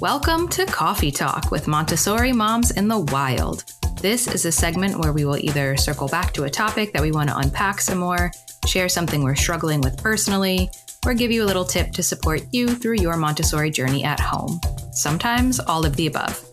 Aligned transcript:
Welcome 0.00 0.48
to 0.48 0.66
Coffee 0.66 1.10
Talk 1.10 1.50
with 1.50 1.66
Montessori 1.66 2.30
Moms 2.30 2.72
in 2.72 2.86
the 2.86 2.98
Wild. 2.98 3.64
This 3.98 4.28
is 4.28 4.44
a 4.44 4.52
segment 4.52 4.98
where 4.98 5.14
we 5.14 5.24
will 5.24 5.38
either 5.38 5.74
circle 5.78 6.06
back 6.06 6.34
to 6.34 6.44
a 6.44 6.50
topic 6.50 6.92
that 6.92 7.00
we 7.00 7.12
want 7.12 7.30
to 7.30 7.38
unpack 7.38 7.80
some 7.80 7.96
more, 7.96 8.30
share 8.66 8.90
something 8.90 9.22
we're 9.22 9.34
struggling 9.34 9.80
with 9.80 9.96
personally, 9.96 10.68
or 11.06 11.14
give 11.14 11.32
you 11.32 11.42
a 11.42 11.46
little 11.46 11.64
tip 11.64 11.92
to 11.92 12.02
support 12.02 12.42
you 12.52 12.68
through 12.68 12.96
your 12.96 13.16
Montessori 13.16 13.70
journey 13.70 14.04
at 14.04 14.20
home. 14.20 14.60
Sometimes 14.92 15.60
all 15.60 15.86
of 15.86 15.96
the 15.96 16.08
above. 16.08 16.44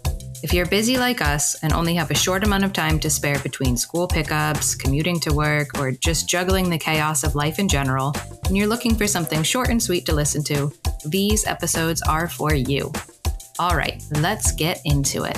If 0.41 0.53
you're 0.53 0.65
busy 0.65 0.97
like 0.97 1.21
us 1.21 1.61
and 1.63 1.73
only 1.73 1.95
have 1.95 2.11
a 2.11 2.15
short 2.15 2.45
amount 2.45 2.63
of 2.63 2.71
time 2.71 2.97
to 3.01 3.09
spare 3.09 3.39
between 3.39 3.75
school 3.75 4.07
pickups, 4.07 4.73
commuting 4.73 5.19
to 5.19 5.33
work, 5.33 5.77
or 5.77 5.91
just 5.91 6.29
juggling 6.29 6.69
the 6.69 6.77
chaos 6.77 7.25
of 7.25 7.35
life 7.35 7.59
in 7.59 7.67
general, 7.67 8.15
and 8.45 8.55
you're 8.55 8.67
looking 8.67 8.95
for 8.95 9.05
something 9.05 9.43
short 9.43 9.67
and 9.67 9.83
sweet 9.83 10.05
to 10.05 10.15
listen 10.15 10.45
to, 10.45 10.71
these 11.05 11.45
episodes 11.45 12.01
are 12.03 12.29
for 12.29 12.53
you. 12.53 12.89
All 13.59 13.75
right, 13.75 14.03
let's 14.19 14.51
get 14.51 14.81
into 14.83 15.25
it. 15.25 15.37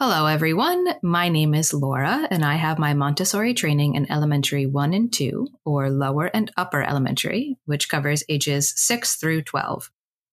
Hello, 0.00 0.26
everyone. 0.26 0.88
My 1.04 1.28
name 1.28 1.54
is 1.54 1.72
Laura, 1.72 2.26
and 2.28 2.44
I 2.44 2.56
have 2.56 2.80
my 2.80 2.94
Montessori 2.94 3.54
training 3.54 3.94
in 3.94 4.10
elementary 4.10 4.66
one 4.66 4.92
and 4.92 5.12
two, 5.12 5.46
or 5.64 5.88
lower 5.88 6.26
and 6.26 6.50
upper 6.56 6.82
elementary, 6.82 7.56
which 7.66 7.88
covers 7.88 8.24
ages 8.28 8.72
six 8.76 9.14
through 9.14 9.42
12. 9.42 9.88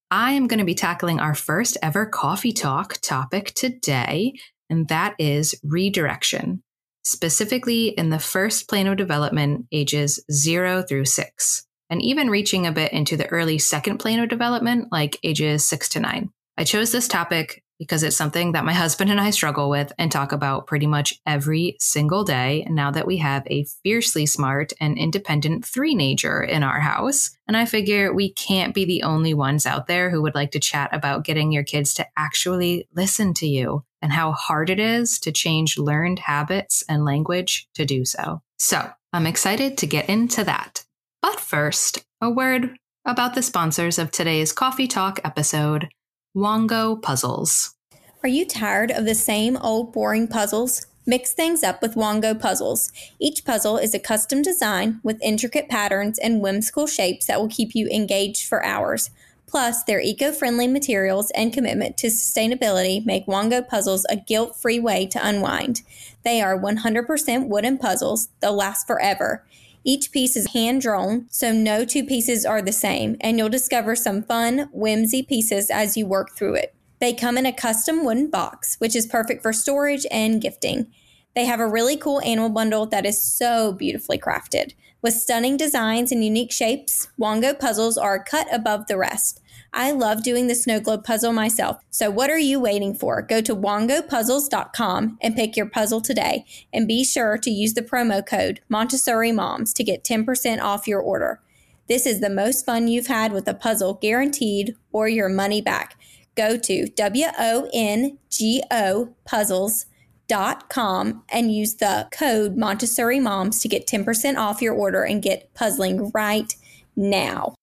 I 0.09 0.31
am 0.31 0.47
going 0.47 0.59
to 0.59 0.65
be 0.65 0.75
tackling 0.75 1.19
our 1.19 1.35
first 1.35 1.77
ever 1.83 2.07
coffee 2.07 2.53
talk 2.53 2.97
topic 3.01 3.53
today, 3.53 4.33
and 4.67 4.87
that 4.87 5.13
is 5.19 5.53
redirection, 5.63 6.63
specifically 7.03 7.89
in 7.89 8.09
the 8.09 8.19
first 8.19 8.67
plane 8.67 8.87
of 8.87 8.97
development, 8.97 9.67
ages 9.71 10.23
zero 10.31 10.81
through 10.81 11.05
six 11.05 11.64
and 11.89 12.01
even 12.01 12.29
reaching 12.29 12.65
a 12.65 12.71
bit 12.71 12.91
into 12.93 13.17
the 13.17 13.27
early 13.27 13.57
second 13.57 13.97
plane 13.97 14.19
of 14.19 14.29
development, 14.29 14.89
like 14.91 15.19
ages 15.23 15.67
six 15.67 15.89
to 15.89 15.99
nine. 15.99 16.31
I 16.57 16.63
chose 16.63 16.91
this 16.91 17.07
topic 17.07 17.61
because 17.79 18.03
it's 18.03 18.15
something 18.15 18.53
that 18.53 18.63
my 18.63 18.71
husband 18.71 19.11
and 19.11 19.19
I 19.19 19.31
struggle 19.31 19.69
with 19.69 19.91
and 19.97 20.09
talk 20.09 20.31
about 20.31 20.65
pretty 20.65 20.87
much 20.87 21.19
every 21.25 21.75
single 21.79 22.23
day 22.23 22.65
now 22.69 22.91
that 22.91 23.05
we 23.05 23.17
have 23.17 23.43
a 23.47 23.65
fiercely 23.83 24.25
smart 24.25 24.71
and 24.79 24.97
independent 24.97 25.65
three-nager 25.65 26.41
in 26.41 26.63
our 26.63 26.79
house. 26.79 27.31
And 27.47 27.57
I 27.57 27.65
figure 27.65 28.13
we 28.13 28.31
can't 28.31 28.73
be 28.73 28.85
the 28.85 29.03
only 29.03 29.33
ones 29.33 29.65
out 29.65 29.87
there 29.87 30.09
who 30.09 30.21
would 30.21 30.35
like 30.35 30.51
to 30.51 30.59
chat 30.59 30.89
about 30.93 31.25
getting 31.25 31.51
your 31.51 31.63
kids 31.63 31.93
to 31.95 32.07
actually 32.15 32.87
listen 32.95 33.33
to 33.35 33.47
you 33.47 33.83
and 34.01 34.13
how 34.13 34.31
hard 34.31 34.69
it 34.69 34.79
is 34.79 35.19
to 35.19 35.33
change 35.33 35.77
learned 35.77 36.19
habits 36.19 36.81
and 36.87 37.03
language 37.03 37.67
to 37.73 37.85
do 37.85 38.05
so. 38.05 38.41
So 38.57 38.89
I'm 39.11 39.27
excited 39.27 39.77
to 39.79 39.87
get 39.87 40.07
into 40.07 40.45
that. 40.45 40.85
But 41.21 41.39
first, 41.39 42.03
a 42.21 42.29
word 42.29 42.77
about 43.05 43.35
the 43.35 43.41
sponsors 43.41 43.97
of 43.99 44.11
today's 44.11 44.51
Coffee 44.51 44.87
Talk 44.87 45.19
episode 45.23 45.89
Wongo 46.35 47.01
Puzzles. 47.01 47.75
Are 48.23 48.29
you 48.29 48.45
tired 48.45 48.91
of 48.91 49.05
the 49.05 49.15
same 49.15 49.57
old 49.57 49.93
boring 49.93 50.27
puzzles? 50.27 50.85
Mix 51.05 51.33
things 51.33 51.63
up 51.63 51.81
with 51.81 51.93
Wongo 51.95 52.39
puzzles. 52.39 52.91
Each 53.19 53.45
puzzle 53.45 53.77
is 53.77 53.93
a 53.93 53.99
custom 53.99 54.41
design 54.41 54.99
with 55.03 55.21
intricate 55.21 55.69
patterns 55.69 56.17
and 56.17 56.41
whimsical 56.41 56.87
shapes 56.87 57.27
that 57.27 57.39
will 57.39 57.49
keep 57.49 57.75
you 57.75 57.87
engaged 57.89 58.47
for 58.47 58.65
hours. 58.65 59.11
Plus, 59.45 59.83
their 59.83 60.01
eco 60.01 60.31
friendly 60.31 60.67
materials 60.67 61.31
and 61.31 61.53
commitment 61.53 61.97
to 61.97 62.07
sustainability 62.07 63.05
make 63.05 63.27
Wongo 63.27 63.65
puzzles 63.65 64.05
a 64.09 64.15
guilt 64.15 64.55
free 64.55 64.79
way 64.79 65.05
to 65.05 65.25
unwind. 65.25 65.81
They 66.23 66.41
are 66.41 66.59
100% 66.59 67.47
wooden 67.47 67.77
puzzles, 67.77 68.29
they'll 68.41 68.55
last 68.55 68.87
forever. 68.87 69.45
Each 69.87 70.11
piece 70.11 70.35
is 70.35 70.51
hand 70.53 70.81
drawn, 70.81 71.27
so 71.29 71.53
no 71.53 71.85
two 71.85 72.03
pieces 72.03 72.43
are 72.43 72.59
the 72.59 72.71
same, 72.71 73.17
and 73.21 73.37
you'll 73.37 73.49
discover 73.49 73.95
some 73.95 74.23
fun, 74.23 74.67
whimsy 74.73 75.21
pieces 75.21 75.69
as 75.69 75.95
you 75.95 76.07
work 76.07 76.35
through 76.35 76.55
it. 76.55 76.73
They 76.99 77.13
come 77.13 77.37
in 77.37 77.45
a 77.45 77.53
custom 77.53 78.03
wooden 78.03 78.31
box, 78.31 78.77
which 78.79 78.95
is 78.95 79.05
perfect 79.05 79.43
for 79.43 79.53
storage 79.53 80.07
and 80.09 80.41
gifting. 80.41 80.87
They 81.35 81.45
have 81.45 81.59
a 81.59 81.67
really 81.67 81.97
cool 81.97 82.19
animal 82.21 82.49
bundle 82.49 82.87
that 82.87 83.05
is 83.05 83.21
so 83.21 83.73
beautifully 83.73 84.17
crafted. 84.17 84.73
With 85.03 85.13
stunning 85.13 85.55
designs 85.55 86.11
and 86.11 86.23
unique 86.23 86.51
shapes, 86.51 87.09
Wongo 87.19 87.57
puzzles 87.57 87.95
are 87.95 88.23
cut 88.23 88.47
above 88.51 88.87
the 88.87 88.97
rest. 88.97 89.39
I 89.75 89.91
love 89.91 90.23
doing 90.23 90.47
the 90.47 90.55
snow 90.55 90.79
globe 90.79 91.03
puzzle 91.03 91.33
myself. 91.33 91.81
So 91.91 92.09
what 92.09 92.29
are 92.29 92.39
you 92.39 92.61
waiting 92.61 92.95
for? 92.95 93.21
Go 93.21 93.41
to 93.41 93.53
wongopuzzles.com 93.53 95.17
and 95.21 95.35
pick 95.35 95.57
your 95.57 95.65
puzzle 95.65 95.99
today. 95.99 96.45
And 96.71 96.87
be 96.87 97.03
sure 97.03 97.37
to 97.37 97.51
use 97.51 97.73
the 97.73 97.81
promo 97.81 98.25
code 98.25 98.61
Montessori 98.69 99.33
Moms 99.33 99.73
to 99.73 99.83
get 99.83 100.05
10% 100.05 100.61
off 100.61 100.87
your 100.87 101.01
order. 101.01 101.41
This 101.87 102.05
is 102.05 102.21
the 102.21 102.29
most 102.29 102.65
fun 102.65 102.87
you've 102.87 103.07
had 103.07 103.33
with 103.33 103.49
a 103.49 103.53
puzzle 103.53 103.95
guaranteed 103.95 104.77
or 104.93 105.09
your 105.09 105.27
money 105.27 105.61
back. 105.61 105.99
Go 106.35 106.57
to 106.57 106.87
W 106.87 107.25
O 107.37 107.69
N 107.73 108.17
G 108.29 108.63
O 108.71 109.13
puzzles.com 109.25 111.23
and 111.27 111.53
use 111.53 111.75
the 111.75 112.07
code 112.11 112.55
Montessori 112.55 113.19
Moms 113.19 113.59
to 113.59 113.67
get 113.67 113.87
10% 113.87 114.37
off 114.37 114.61
your 114.61 114.73
order 114.73 115.03
and 115.03 115.21
get 115.21 115.53
puzzling 115.53 116.11
right 116.13 116.55
now. 116.95 117.55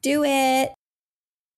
Do 0.00 0.22
it. 0.24 0.72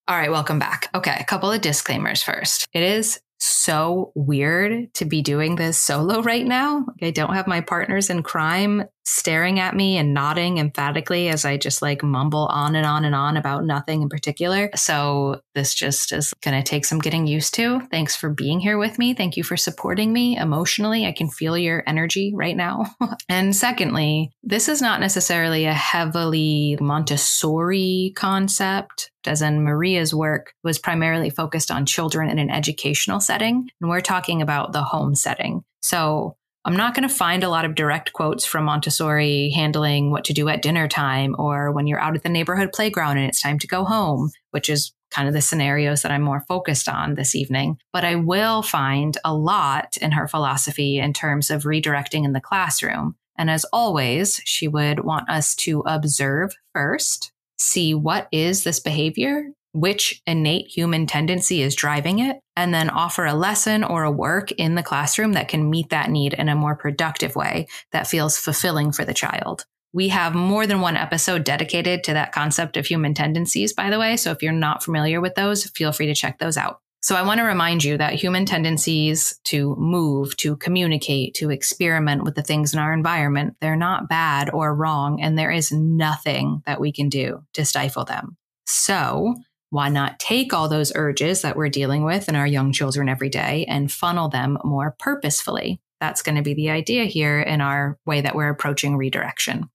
All 0.09 0.17
right, 0.17 0.33
welcome 0.33 0.59
back. 0.59 0.89
Okay, 0.97 1.17
a 1.19 1.25
couple 1.25 1.53
of 1.53 1.61
disclaimers 1.61 2.25
first. 2.25 2.67
It 2.73 2.83
is 2.83 3.21
so 3.39 4.11
weird 4.17 4.93
to 4.95 5.05
be 5.05 5.23
doing 5.23 5.55
this 5.55 5.79
solo 5.79 6.23
right 6.23 6.45
now. 6.45 6.87
I 7.01 7.13
don't 7.13 7.35
have 7.35 7.47
my 7.47 7.61
partners 7.61 8.11
in 8.11 8.25
crime 8.25 8.85
staring 9.05 9.59
at 9.59 9.75
me 9.75 9.97
and 9.97 10.15
nodding 10.15 10.59
emphatically 10.59 11.29
as 11.29 11.45
I 11.45 11.57
just 11.57 11.83
like 11.83 12.03
mumble 12.03 12.47
on 12.47 12.77
and 12.77 12.87
on 12.87 13.05
and 13.05 13.15
on 13.15 13.37
about 13.37 13.65
nothing 13.65 14.03
in 14.03 14.09
particular. 14.09 14.71
So 14.75 15.41
this 15.55 15.75
just 15.75 16.13
is 16.13 16.33
going 16.43 16.61
to 16.61 16.69
take 16.69 16.85
some 16.85 16.99
getting 16.99 17.27
used 17.27 17.55
to. 17.55 17.81
Thanks 17.91 18.15
for 18.15 18.31
being 18.31 18.61
here 18.61 18.79
with 18.79 18.99
me. 18.99 19.15
Thank 19.15 19.37
you 19.37 19.45
for 19.45 19.57
supporting 19.57 20.13
me 20.13 20.37
emotionally. 20.37 21.07
I 21.07 21.13
can 21.13 21.29
feel 21.29 21.59
your 21.59 21.83
energy 21.87 22.33
right 22.35 22.57
now. 22.57 22.87
and 23.29 23.55
secondly, 23.55 24.31
this 24.43 24.69
is 24.69 24.81
not 24.81 25.01
necessarily 25.01 25.65
a 25.65 25.75
heavily 25.75 26.77
Montessori 26.81 28.13
concept 28.17 29.11
as 29.27 29.43
in 29.43 29.63
Maria's 29.63 30.15
work, 30.15 30.55
was 30.65 30.79
primarily 30.79 31.31
focused 31.31 31.71
on 31.71 31.87
children 31.87 32.29
in 32.29 32.39
an 32.39 32.51
educational 32.51 33.21
setting. 33.21 33.71
And 33.81 33.91
we're 33.91 34.01
talking 34.01 34.43
about 34.43 34.73
the 34.73 34.83
home 34.83 35.15
setting. 35.15 35.65
So 35.81 36.37
I'm 36.65 36.77
not 36.77 36.95
going 36.95 37.09
to 37.09 37.15
find 37.15 37.43
a 37.43 37.49
lot 37.49 37.65
of 37.65 37.75
direct 37.75 38.13
quotes 38.13 38.45
from 38.45 38.67
Montessori 38.67 39.51
handling 39.51 40.13
what 40.13 40.25
to 40.27 40.33
do 40.33 40.49
at 40.49 40.63
dinner 40.63 40.87
time 40.87 41.35
or 41.37 41.73
when 41.73 41.89
you're 41.89 41.99
out 41.99 42.15
at 42.15 42.23
the 42.23 42.29
neighborhood 42.29 42.71
playground 42.73 43.19
and 43.19 43.27
it's 43.27 43.41
time 43.41 43.59
to 43.59 43.67
go 43.67 43.85
home, 43.85 44.31
which 44.53 44.71
is 44.71 44.93
kind 45.11 45.27
of 45.27 45.35
the 45.35 45.43
scenarios 45.43 46.03
that 46.03 46.13
I'm 46.13 46.23
more 46.23 46.45
focused 46.47 46.89
on 46.89 47.17
this 47.17 47.35
evening. 47.35 47.79
But 47.93 48.05
I 48.05 48.15
will 48.15 48.63
find 48.63 49.19
a 49.25 49.35
lot 49.35 49.97
in 49.97 50.13
her 50.13 50.29
philosophy 50.29 50.99
in 50.99 51.13
terms 51.13 51.51
of 51.51 51.65
redirecting 51.65 52.25
in 52.25 52.33
the 52.33 52.41
classroom. 52.41 53.17
And 53.37 53.51
as 53.51 53.67
always, 53.73 54.41
she 54.45 54.69
would 54.69 55.01
want 55.01 55.29
us 55.29 55.57
to 55.57 55.81
observe 55.81 56.55
first, 56.73 57.33
see 57.59 57.93
what 57.93 58.29
is 58.31 58.63
this 58.63 58.79
behavior, 58.79 59.49
which 59.73 60.23
innate 60.27 60.67
human 60.69 61.07
tendency 61.07 61.63
is 61.63 61.75
driving 61.75 62.19
it, 62.19 62.39
and 62.57 62.73
then 62.73 62.91
offer 62.91 63.25
a 63.25 63.35
lesson 63.35 63.83
or 63.83 64.05
a 64.05 64.11
work 64.11 64.53
in 64.53 64.75
the 64.75 64.83
classroom 64.83 65.33
that 65.33 65.49
can 65.49 65.71
meet 65.71 65.91
that 65.91 66.11
need 66.11 66.35
in 66.35 66.49
a 66.49 66.55
more 66.55 66.77
productive 66.77 67.35
way 67.35 67.67
that 67.93 68.07
feels 68.07 68.39
fulfilling 68.39 68.93
for 68.93 69.05
the 69.05 69.15
child. 69.15 69.65
We 69.95 70.09
have 70.09 70.35
more 70.35 70.67
than 70.67 70.81
one 70.81 70.97
episode 70.97 71.45
dedicated 71.45 72.05
to 72.05 72.15
that 72.15 72.33
concept 72.33 72.77
of 72.77 72.87
human 72.87 73.13
tendencies, 73.13 73.75
by 73.75 73.91
the 73.91 73.99
way. 73.99 74.17
So 74.17 74.31
if 74.31 74.43
you're 74.43 74.53
not 74.53 74.83
familiar 74.83 75.21
with 75.21 75.35
those, 75.35 75.67
feel 75.71 75.93
free 75.93 76.07
to 76.07 76.15
check 76.15 76.39
those 76.39 76.57
out. 76.57 76.79
So 77.03 77.17
I 77.17 77.23
want 77.23 77.39
to 77.39 77.45
remind 77.45 77.83
you 77.83 77.99
that 77.99 78.15
human 78.15 78.47
tendencies 78.47 79.41
to 79.45 79.75
move, 79.75 80.37
to 80.37 80.57
communicate, 80.57 81.35
to 81.35 81.51
experiment 81.51 82.23
with 82.23 82.37
the 82.37 82.43
things 82.43 82.73
in 82.73 82.79
our 82.79 82.93
environment, 82.93 83.57
they're 83.61 83.75
not 83.75 84.09
bad 84.09 84.51
or 84.51 84.73
wrong. 84.73 85.21
And 85.21 85.37
there 85.37 85.51
is 85.51 85.73
nothing 85.73 86.63
that 86.65 86.81
we 86.81 86.93
can 86.93 87.09
do 87.09 87.43
to 87.55 87.65
stifle 87.65 88.05
them. 88.05 88.37
So 88.67 89.35
why 89.73 89.89
not 89.89 90.19
take 90.19 90.53
all 90.53 90.69
those 90.69 90.93
urges 90.95 91.41
that 91.41 91.57
we're 91.57 91.71
dealing 91.71 92.05
with 92.05 92.29
in 92.29 92.37
our 92.37 92.47
young 92.47 92.73
children 92.73 93.09
every 93.09 93.31
day 93.31 93.65
and 93.67 93.91
funnel 93.91 94.29
them 94.29 94.59
more 94.63 94.95
purposefully? 94.99 95.81
That's 95.99 96.21
going 96.21 96.37
to 96.37 96.43
be 96.43 96.53
the 96.53 96.69
idea 96.69 97.07
here 97.07 97.41
in 97.41 97.63
our 97.63 97.99
way 98.05 98.21
that 98.21 98.35
we're 98.35 98.51
approaching 98.51 98.99
redirection. 98.99 99.71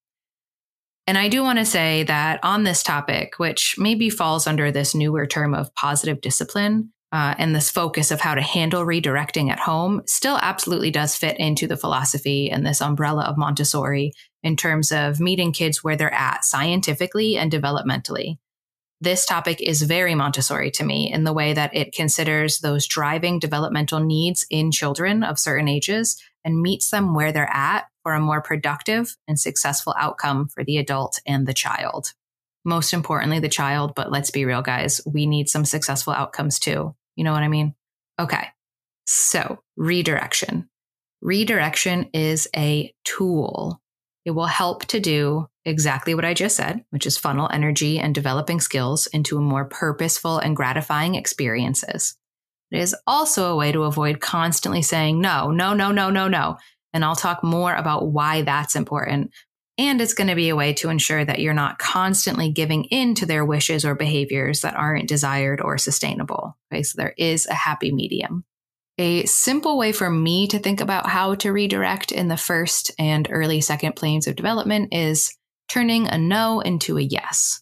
And 1.08 1.18
I 1.18 1.30
do 1.30 1.42
want 1.42 1.58
to 1.58 1.66
say 1.66 2.04
that 2.04 2.40
on 2.44 2.64
this 2.64 2.84
topic, 2.84 3.40
which 3.40 3.74
maybe 3.80 4.12
falls 4.12 4.46
under 4.46 4.70
this 4.70 4.94
newer 4.94 5.26
term 5.26 5.56
of 5.56 5.74
positive 5.74 6.22
discipline, 6.22 6.94
uh, 7.12 7.34
and 7.40 7.56
this 7.56 7.72
focus 7.72 8.12
of 8.12 8.22
how 8.22 8.36
to 8.36 8.42
handle 8.42 8.86
redirecting 8.86 9.50
at 9.50 9.58
home 9.58 10.04
still 10.06 10.38
absolutely 10.44 10.92
does 10.92 11.16
fit 11.16 11.40
into 11.40 11.66
the 11.66 11.78
philosophy 11.78 12.52
and 12.52 12.68
this 12.68 12.82
umbrella 12.82 13.24
of 13.24 13.38
Montessori 13.38 14.12
in 14.44 14.56
terms 14.56 14.92
of 14.92 15.20
meeting 15.20 15.52
kids 15.52 15.84
where 15.84 15.96
they're 15.96 16.14
at 16.14 16.46
scientifically 16.46 17.36
and 17.36 17.52
developmentally. 17.52 18.38
This 19.00 19.28
topic 19.28 19.62
is 19.62 19.84
very 19.84 20.16
Montessori 20.16 20.72
to 20.72 20.84
me 20.84 21.12
in 21.14 21.24
the 21.24 21.34
way 21.34 21.54
that 21.54 21.76
it 21.76 21.94
considers 21.94 22.60
those 22.60 22.88
driving 22.88 23.38
developmental 23.38 24.00
needs 24.00 24.46
in 24.50 24.72
children 24.72 25.24
of 25.24 25.38
certain 25.38 25.68
ages 25.68 26.20
and 26.44 26.62
meets 26.62 26.90
them 26.90 27.14
where 27.14 27.32
they're 27.32 27.52
at 27.54 27.86
for 28.02 28.14
a 28.14 28.20
more 28.20 28.42
productive 28.42 29.16
and 29.28 29.40
successful 29.40 29.94
outcome 30.00 30.48
for 30.48 30.64
the 30.64 30.78
adult 30.78 31.20
and 31.28 31.46
the 31.46 31.54
child. 31.54 32.14
most 32.68 32.94
importantly, 32.94 33.40
the 33.40 33.50
child. 33.50 33.94
But 33.96 34.12
let's 34.12 34.30
be 34.30 34.46
real, 34.46 34.62
guys, 34.62 35.02
we 35.06 35.26
need 35.26 35.50
some 35.50 35.66
successful 35.66 36.14
outcomes 36.14 36.60
too. 36.60 36.94
You 37.16 37.24
know 37.24 37.32
what 37.32 37.44
I 37.44 37.48
mean? 37.48 37.74
Okay. 38.20 38.48
So, 39.08 39.60
redirection. 39.78 40.70
Redirection 41.22 42.10
is 42.14 42.48
a 42.56 42.94
tool. 43.06 43.82
It 44.26 44.32
will 44.32 44.46
help 44.46 44.86
to 44.88 45.00
do 45.00 45.48
exactly 45.68 46.16
what 46.16 46.26
I 46.26 46.34
just 46.34 46.56
said, 46.56 46.84
which 46.90 47.06
is 47.06 47.18
funnel 47.18 47.50
energy 47.52 48.00
and 48.00 48.16
developing 48.16 48.60
skills 48.60 49.08
into 49.08 49.40
more 49.40 49.66
purposeful 49.66 50.40
and 50.40 50.56
gratifying 50.56 51.16
experiences. 51.16 52.16
It 52.72 52.80
is 52.80 52.96
also 53.06 53.52
a 53.52 53.56
way 53.56 53.72
to 53.72 53.84
avoid 53.84 54.20
constantly 54.20 54.82
saying 54.82 55.22
no, 55.22 55.52
no, 55.52 55.74
no, 55.74 55.92
no, 55.92 56.10
no, 56.10 56.28
no. 56.28 56.58
And 56.94 57.04
I'll 57.04 57.16
talk 57.16 57.44
more 57.44 57.76
about 57.76 58.08
why 58.08 58.42
that's 58.42 58.76
important. 58.76 59.32
And 59.78 60.02
it's 60.02 60.14
going 60.14 60.30
to 60.30 60.36
be 60.36 60.50
a 60.50 60.56
way 60.56 60.74
to 60.74 60.90
ensure 60.90 61.24
that 61.24 61.40
you're 61.40 61.54
not 61.54 61.78
constantly 61.78 62.52
giving 62.52 62.86
in 62.86 63.14
to 63.16 63.26
their 63.26 63.46
wishes 63.46 63.86
or 63.86 63.94
behaviors 63.94 64.62
that 64.62 64.76
aren't 64.76 65.08
desired 65.08 65.62
or 65.62 65.78
sustainable. 65.78 66.58
Okay, 66.74 66.82
so 66.82 66.96
there 66.98 67.14
is 67.18 67.46
a 67.46 67.54
happy 67.54 67.92
medium. 67.92 68.44
A 68.98 69.26
simple 69.26 69.78
way 69.78 69.92
for 69.92 70.10
me 70.10 70.48
to 70.48 70.58
think 70.58 70.82
about 70.82 71.08
how 71.08 71.36
to 71.36 71.52
redirect 71.52 72.12
in 72.12 72.30
the 72.30 72.38
first 72.38 72.92
and 72.98 73.28
early 73.30 73.62
second 73.62 73.96
planes 73.96 74.26
of 74.26 74.36
development 74.36 74.92
is 74.92 75.37
turning 75.68 76.08
a 76.08 76.18
no 76.18 76.60
into 76.62 76.98
a 76.98 77.02
yes. 77.02 77.62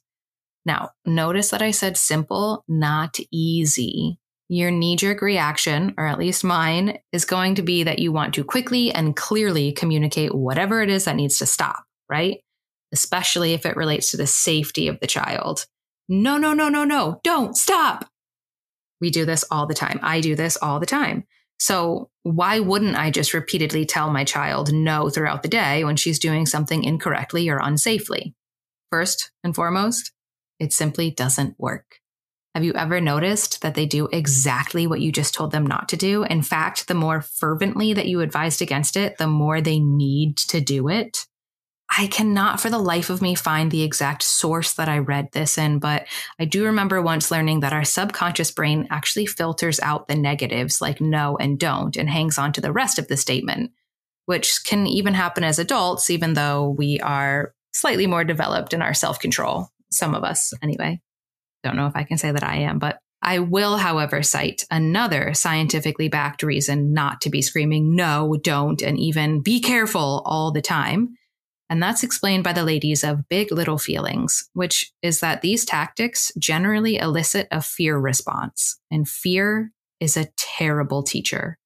Now, 0.66 0.92
notice 1.06 1.50
that 1.52 1.62
I 1.62 1.72
said 1.72 1.98
simple, 1.98 2.64
not 2.68 3.20
easy. 3.32 4.18
Your 4.48 4.72
knee 4.72 4.96
jerk 4.96 5.22
reaction, 5.22 5.94
or 5.98 6.06
at 6.06 6.20
least 6.20 6.44
mine, 6.44 7.00
is 7.12 7.26
going 7.26 7.56
to 7.56 7.62
be 7.62 7.84
that 7.84 8.00
you 8.00 8.12
want 8.12 8.36
to 8.36 8.44
quickly 8.44 8.92
and 8.92 9.16
clearly 9.16 9.72
communicate 9.72 10.36
whatever 10.36 10.82
it 10.82 10.90
is 10.90 11.06
that 11.06 11.16
needs 11.16 11.40
to 11.40 11.46
stop, 11.46 11.84
right? 12.10 12.38
Especially 12.92 13.54
if 13.54 13.66
it 13.66 13.76
relates 13.76 14.12
to 14.12 14.18
the 14.18 14.28
safety 14.28 14.88
of 14.88 15.00
the 15.00 15.08
child. 15.08 15.66
No, 16.08 16.38
no, 16.38 16.54
no, 16.54 16.70
no, 16.70 16.84
no, 16.84 17.20
don't 17.24 17.56
stop. 17.56 18.08
We 19.02 19.10
do 19.10 19.26
this 19.26 19.44
all 19.50 19.66
the 19.66 19.74
time. 19.74 20.00
I 20.04 20.22
do 20.22 20.36
this 20.36 20.58
all 20.58 20.80
the 20.80 20.86
time. 20.86 21.26
So 21.60 22.10
why 22.24 22.60
wouldn't 22.60 22.96
I 22.96 23.12
just 23.12 23.34
repeatedly 23.34 23.86
tell 23.86 24.12
my 24.12 24.24
child 24.24 24.74
no 24.74 25.10
throughout 25.10 25.44
the 25.44 25.50
day 25.50 25.84
when 25.84 25.96
she's 25.96 26.20
doing 26.20 26.46
something 26.46 26.84
incorrectly 26.84 27.50
or 27.50 27.60
unsafely? 27.60 28.34
First 28.92 29.32
and 29.44 29.56
foremost, 29.56 30.12
it 30.60 30.74
simply 30.74 31.12
doesn't 31.12 31.60
work. 31.60 32.00
Have 32.54 32.64
you 32.64 32.74
ever 32.74 33.02
noticed 33.02 33.62
that 33.62 33.76
they 33.76 33.86
do 33.86 34.08
exactly 34.14 34.88
what 34.88 35.02
you 35.02 35.12
just 35.12 35.34
told 35.34 35.52
them 35.52 35.68
not 35.68 35.90
to 35.90 35.98
do? 35.98 36.24
In 36.24 36.42
fact, 36.42 36.88
the 36.88 36.94
more 36.94 37.22
fervently 37.22 37.94
that 37.94 38.08
you 38.08 38.22
advised 38.22 38.62
against 38.62 38.96
it, 38.96 39.18
the 39.18 39.28
more 39.28 39.60
they 39.60 39.80
need 39.80 40.38
to 40.38 40.62
do 40.62 40.88
it. 40.88 41.28
I 41.90 42.08
cannot 42.08 42.60
for 42.60 42.70
the 42.70 42.80
life 42.80 43.10
of 43.10 43.22
me 43.22 43.36
find 43.36 43.70
the 43.70 43.84
exact 43.84 44.24
source 44.24 44.74
that 44.74 44.90
I 44.90 44.98
read 44.98 45.32
this 45.32 45.58
in, 45.58 45.80
but 45.80 46.08
I 46.40 46.46
do 46.46 46.66
remember 46.66 47.02
once 47.02 47.32
learning 47.32 47.60
that 47.60 47.74
our 47.74 47.86
subconscious 47.86 48.52
brain 48.52 48.88
actually 48.90 49.28
filters 49.28 49.80
out 49.80 50.08
the 50.08 50.16
negatives 50.16 50.82
like 50.82 51.00
no 51.00 51.38
and 51.38 51.60
don't 51.60 51.96
and 51.96 52.10
hangs 52.10 52.38
on 52.38 52.52
to 52.54 52.62
the 52.62 52.72
rest 52.72 52.98
of 52.98 53.08
the 53.08 53.18
statement, 53.18 53.72
which 54.26 54.64
can 54.66 54.88
even 54.88 55.14
happen 55.14 55.44
as 55.44 55.60
adults, 55.60 56.10
even 56.10 56.34
though 56.34 56.70
we 56.70 57.00
are 57.00 57.54
slightly 57.72 58.08
more 58.08 58.24
developed 58.24 58.74
in 58.74 58.82
our 58.82 58.94
self 58.94 59.20
control. 59.20 59.70
Some 59.92 60.16
of 60.16 60.24
us, 60.24 60.54
anyway. 60.62 61.00
Don't 61.64 61.78
know 61.78 61.88
if 61.88 61.96
I 61.96 62.04
can 62.04 62.18
say 62.18 62.32
that 62.32 62.44
I 62.44 62.58
am, 62.58 62.80
but 62.80 63.00
I 63.22 63.40
will, 63.40 63.78
however, 63.78 64.22
cite 64.22 64.66
another 64.70 65.34
scientifically 65.34 66.10
backed 66.10 66.44
reason 66.44 66.94
not 66.94 67.22
to 67.22 67.30
be 67.30 67.42
screaming 67.42 67.96
no, 67.96 68.38
don't, 68.42 68.82
and 68.82 69.00
even 69.00 69.42
be 69.42 69.62
careful 69.62 70.22
all 70.26 70.52
the 70.52 70.62
time 70.62 71.16
and 71.70 71.82
that's 71.82 72.04
explained 72.04 72.44
by 72.44 72.54
the 72.54 72.64
ladies 72.64 73.04
of 73.04 73.28
Big 73.28 73.52
Little 73.52 73.78
Feelings, 73.78 74.50
which 74.54 74.92
is 75.02 75.20
that 75.22 75.42
these 75.42 75.66
tactics 75.66 76.32
generally 76.38 76.98
elicit 76.98 77.48
a 77.52 77.62
fear 77.62 77.98
response. 77.98 78.80
And 78.92 79.10
fear 79.10 79.72
is 80.00 80.16
a 80.16 80.30
terrible 80.38 81.02
teacher. 81.02 81.58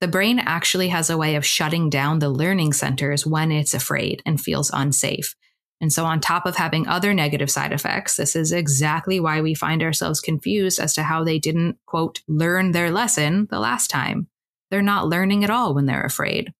The 0.00 0.08
brain 0.08 0.38
actually 0.38 0.88
has 0.88 1.10
a 1.10 1.18
way 1.18 1.36
of 1.36 1.46
shutting 1.46 1.90
down 1.90 2.18
the 2.18 2.30
learning 2.30 2.72
centers 2.72 3.26
when 3.26 3.52
it's 3.52 3.74
afraid 3.74 4.22
and 4.24 4.40
feels 4.40 4.70
unsafe. 4.72 5.36
And 5.80 5.92
so, 5.92 6.04
on 6.04 6.20
top 6.20 6.46
of 6.46 6.56
having 6.56 6.86
other 6.86 7.12
negative 7.12 7.50
side 7.50 7.72
effects, 7.72 8.16
this 8.16 8.34
is 8.36 8.52
exactly 8.52 9.20
why 9.20 9.40
we 9.40 9.54
find 9.54 9.82
ourselves 9.82 10.20
confused 10.20 10.80
as 10.80 10.94
to 10.94 11.02
how 11.02 11.24
they 11.24 11.38
didn't, 11.38 11.76
quote, 11.86 12.22
learn 12.26 12.70
their 12.70 12.90
lesson 12.90 13.48
the 13.50 13.58
last 13.58 13.90
time. 13.90 14.28
They're 14.70 14.80
not 14.80 15.08
learning 15.08 15.44
at 15.44 15.50
all 15.50 15.74
when 15.74 15.86
they're 15.86 16.04
afraid. 16.04 16.52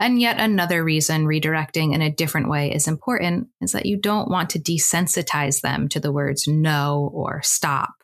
And 0.00 0.20
yet 0.20 0.40
another 0.40 0.82
reason 0.82 1.24
redirecting 1.24 1.94
in 1.94 2.02
a 2.02 2.10
different 2.10 2.48
way 2.48 2.72
is 2.72 2.88
important 2.88 3.48
is 3.60 3.72
that 3.72 3.86
you 3.86 3.96
don't 3.96 4.30
want 4.30 4.50
to 4.50 4.58
desensitize 4.58 5.60
them 5.60 5.88
to 5.90 6.00
the 6.00 6.12
words 6.12 6.48
no 6.48 7.10
or 7.14 7.42
stop. 7.42 7.94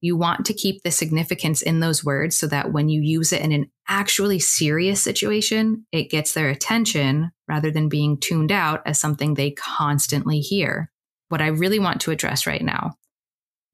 You 0.00 0.16
want 0.16 0.46
to 0.46 0.54
keep 0.54 0.82
the 0.82 0.90
significance 0.90 1.62
in 1.62 1.80
those 1.80 2.04
words 2.04 2.38
so 2.38 2.46
that 2.46 2.72
when 2.72 2.88
you 2.88 3.00
use 3.00 3.32
it 3.32 3.42
in 3.42 3.50
an 3.50 3.70
actually 3.88 4.38
serious 4.38 5.02
situation, 5.02 5.86
it 5.90 6.10
gets 6.10 6.32
their 6.32 6.48
attention 6.48 7.32
rather 7.48 7.70
than 7.70 7.88
being 7.88 8.18
tuned 8.18 8.52
out 8.52 8.82
as 8.86 9.00
something 9.00 9.34
they 9.34 9.50
constantly 9.50 10.38
hear. 10.38 10.92
What 11.28 11.42
I 11.42 11.48
really 11.48 11.80
want 11.80 12.02
to 12.02 12.12
address 12.12 12.46
right 12.46 12.62
now, 12.62 12.94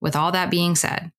with 0.01 0.17
all 0.17 0.33
that 0.33 0.51
being 0.51 0.75
said, 0.75 1.13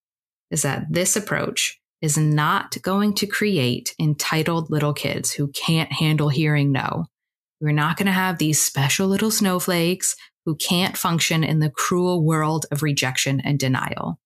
is 0.50 0.64
that 0.64 0.86
this 0.90 1.16
approach 1.16 1.80
is 2.04 2.18
not 2.18 2.80
going 2.82 3.14
to 3.14 3.26
create 3.26 3.96
entitled 3.98 4.70
little 4.70 4.94
kids 4.94 5.32
who 5.32 5.48
can't 5.48 5.90
handle 5.90 6.28
hearing 6.28 6.74
no. 6.74 7.06
We're 7.62 7.72
not 7.72 7.96
going 7.96 8.08
to 8.08 8.12
have 8.12 8.38
these 8.38 8.62
special 8.62 9.08
little 9.08 9.32
snowflakes 9.32 10.18
who 10.46 10.58
can't 10.58 10.98
function 10.98 11.46
in 11.46 11.60
the 11.60 11.70
cruel 11.70 12.22
world 12.22 12.66
of 12.72 12.84
rejection 12.84 13.40
and 13.40 13.58
denial. 13.58 14.20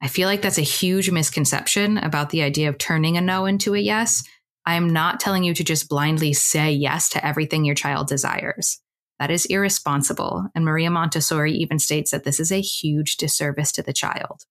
I 0.00 0.08
feel 0.08 0.26
like 0.26 0.40
that's 0.40 0.56
a 0.56 0.62
huge 0.62 1.10
misconception 1.10 1.98
about 1.98 2.30
the 2.30 2.42
idea 2.42 2.70
of 2.70 2.78
turning 2.78 3.18
a 3.18 3.20
no 3.20 3.44
into 3.44 3.74
a 3.74 3.78
yes. 3.78 4.24
I 4.64 4.76
am 4.76 4.88
not 4.88 5.20
telling 5.20 5.44
you 5.44 5.52
to 5.52 5.62
just 5.62 5.90
blindly 5.90 6.32
say 6.32 6.72
yes 6.72 7.10
to 7.10 7.24
everything 7.24 7.66
your 7.66 7.74
child 7.74 8.08
desires. 8.08 8.80
That 9.18 9.30
is 9.30 9.44
irresponsible. 9.44 10.46
And 10.54 10.64
Maria 10.64 10.90
Montessori 10.90 11.52
even 11.52 11.78
states 11.78 12.10
that 12.10 12.24
this 12.24 12.40
is 12.40 12.50
a 12.50 12.62
huge 12.62 13.18
disservice 13.18 13.70
to 13.72 13.82
the 13.82 13.92
child. 13.92 14.44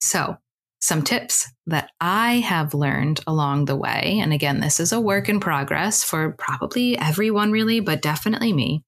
So, 0.00 0.38
some 0.84 1.00
tips 1.00 1.50
that 1.66 1.88
I 1.98 2.40
have 2.40 2.74
learned 2.74 3.20
along 3.26 3.64
the 3.64 3.74
way. 3.74 4.18
And 4.22 4.34
again, 4.34 4.60
this 4.60 4.78
is 4.80 4.92
a 4.92 5.00
work 5.00 5.30
in 5.30 5.40
progress 5.40 6.04
for 6.04 6.32
probably 6.32 6.98
everyone, 6.98 7.52
really, 7.52 7.80
but 7.80 8.02
definitely 8.02 8.52
me. 8.52 8.82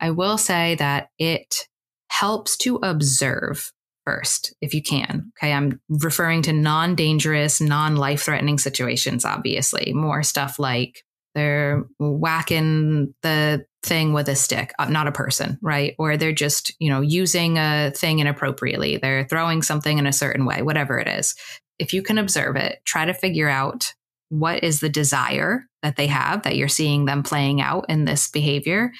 I 0.00 0.10
will 0.10 0.36
say 0.38 0.74
that 0.74 1.10
it 1.16 1.68
helps 2.08 2.56
to 2.58 2.80
observe 2.82 3.70
first, 4.04 4.56
if 4.60 4.74
you 4.74 4.82
can. 4.82 5.30
Okay. 5.38 5.52
I'm 5.52 5.80
referring 5.88 6.42
to 6.42 6.52
non 6.52 6.96
dangerous, 6.96 7.60
non 7.60 7.94
life 7.94 8.22
threatening 8.22 8.58
situations, 8.58 9.24
obviously. 9.24 9.92
More 9.94 10.24
stuff 10.24 10.58
like 10.58 11.04
they're 11.34 11.84
whacking 11.98 13.14
the 13.22 13.64
thing 13.82 14.12
with 14.12 14.28
a 14.28 14.36
stick, 14.36 14.72
uh, 14.78 14.86
not 14.86 15.06
a 15.06 15.12
person, 15.12 15.58
right? 15.60 15.94
Or 15.98 16.16
they're 16.16 16.32
just, 16.32 16.72
you 16.78 16.88
know, 16.88 17.00
using 17.00 17.58
a 17.58 17.92
thing 17.94 18.20
inappropriately. 18.20 18.96
They're 18.96 19.26
throwing 19.26 19.62
something 19.62 19.98
in 19.98 20.06
a 20.06 20.12
certain 20.12 20.46
way, 20.46 20.62
whatever 20.62 20.98
it 20.98 21.08
is. 21.08 21.34
If 21.78 21.92
you 21.92 22.02
can 22.02 22.18
observe 22.18 22.56
it, 22.56 22.78
try 22.84 23.04
to 23.04 23.14
figure 23.14 23.48
out 23.48 23.92
what 24.30 24.64
is 24.64 24.80
the 24.80 24.88
desire 24.88 25.66
that 25.82 25.96
they 25.96 26.06
have 26.06 26.42
that 26.42 26.56
you're 26.56 26.68
seeing 26.68 27.04
them 27.04 27.22
playing 27.22 27.60
out 27.60 27.86
in 27.88 28.04
this 28.04 28.28
behavior, 28.30 28.92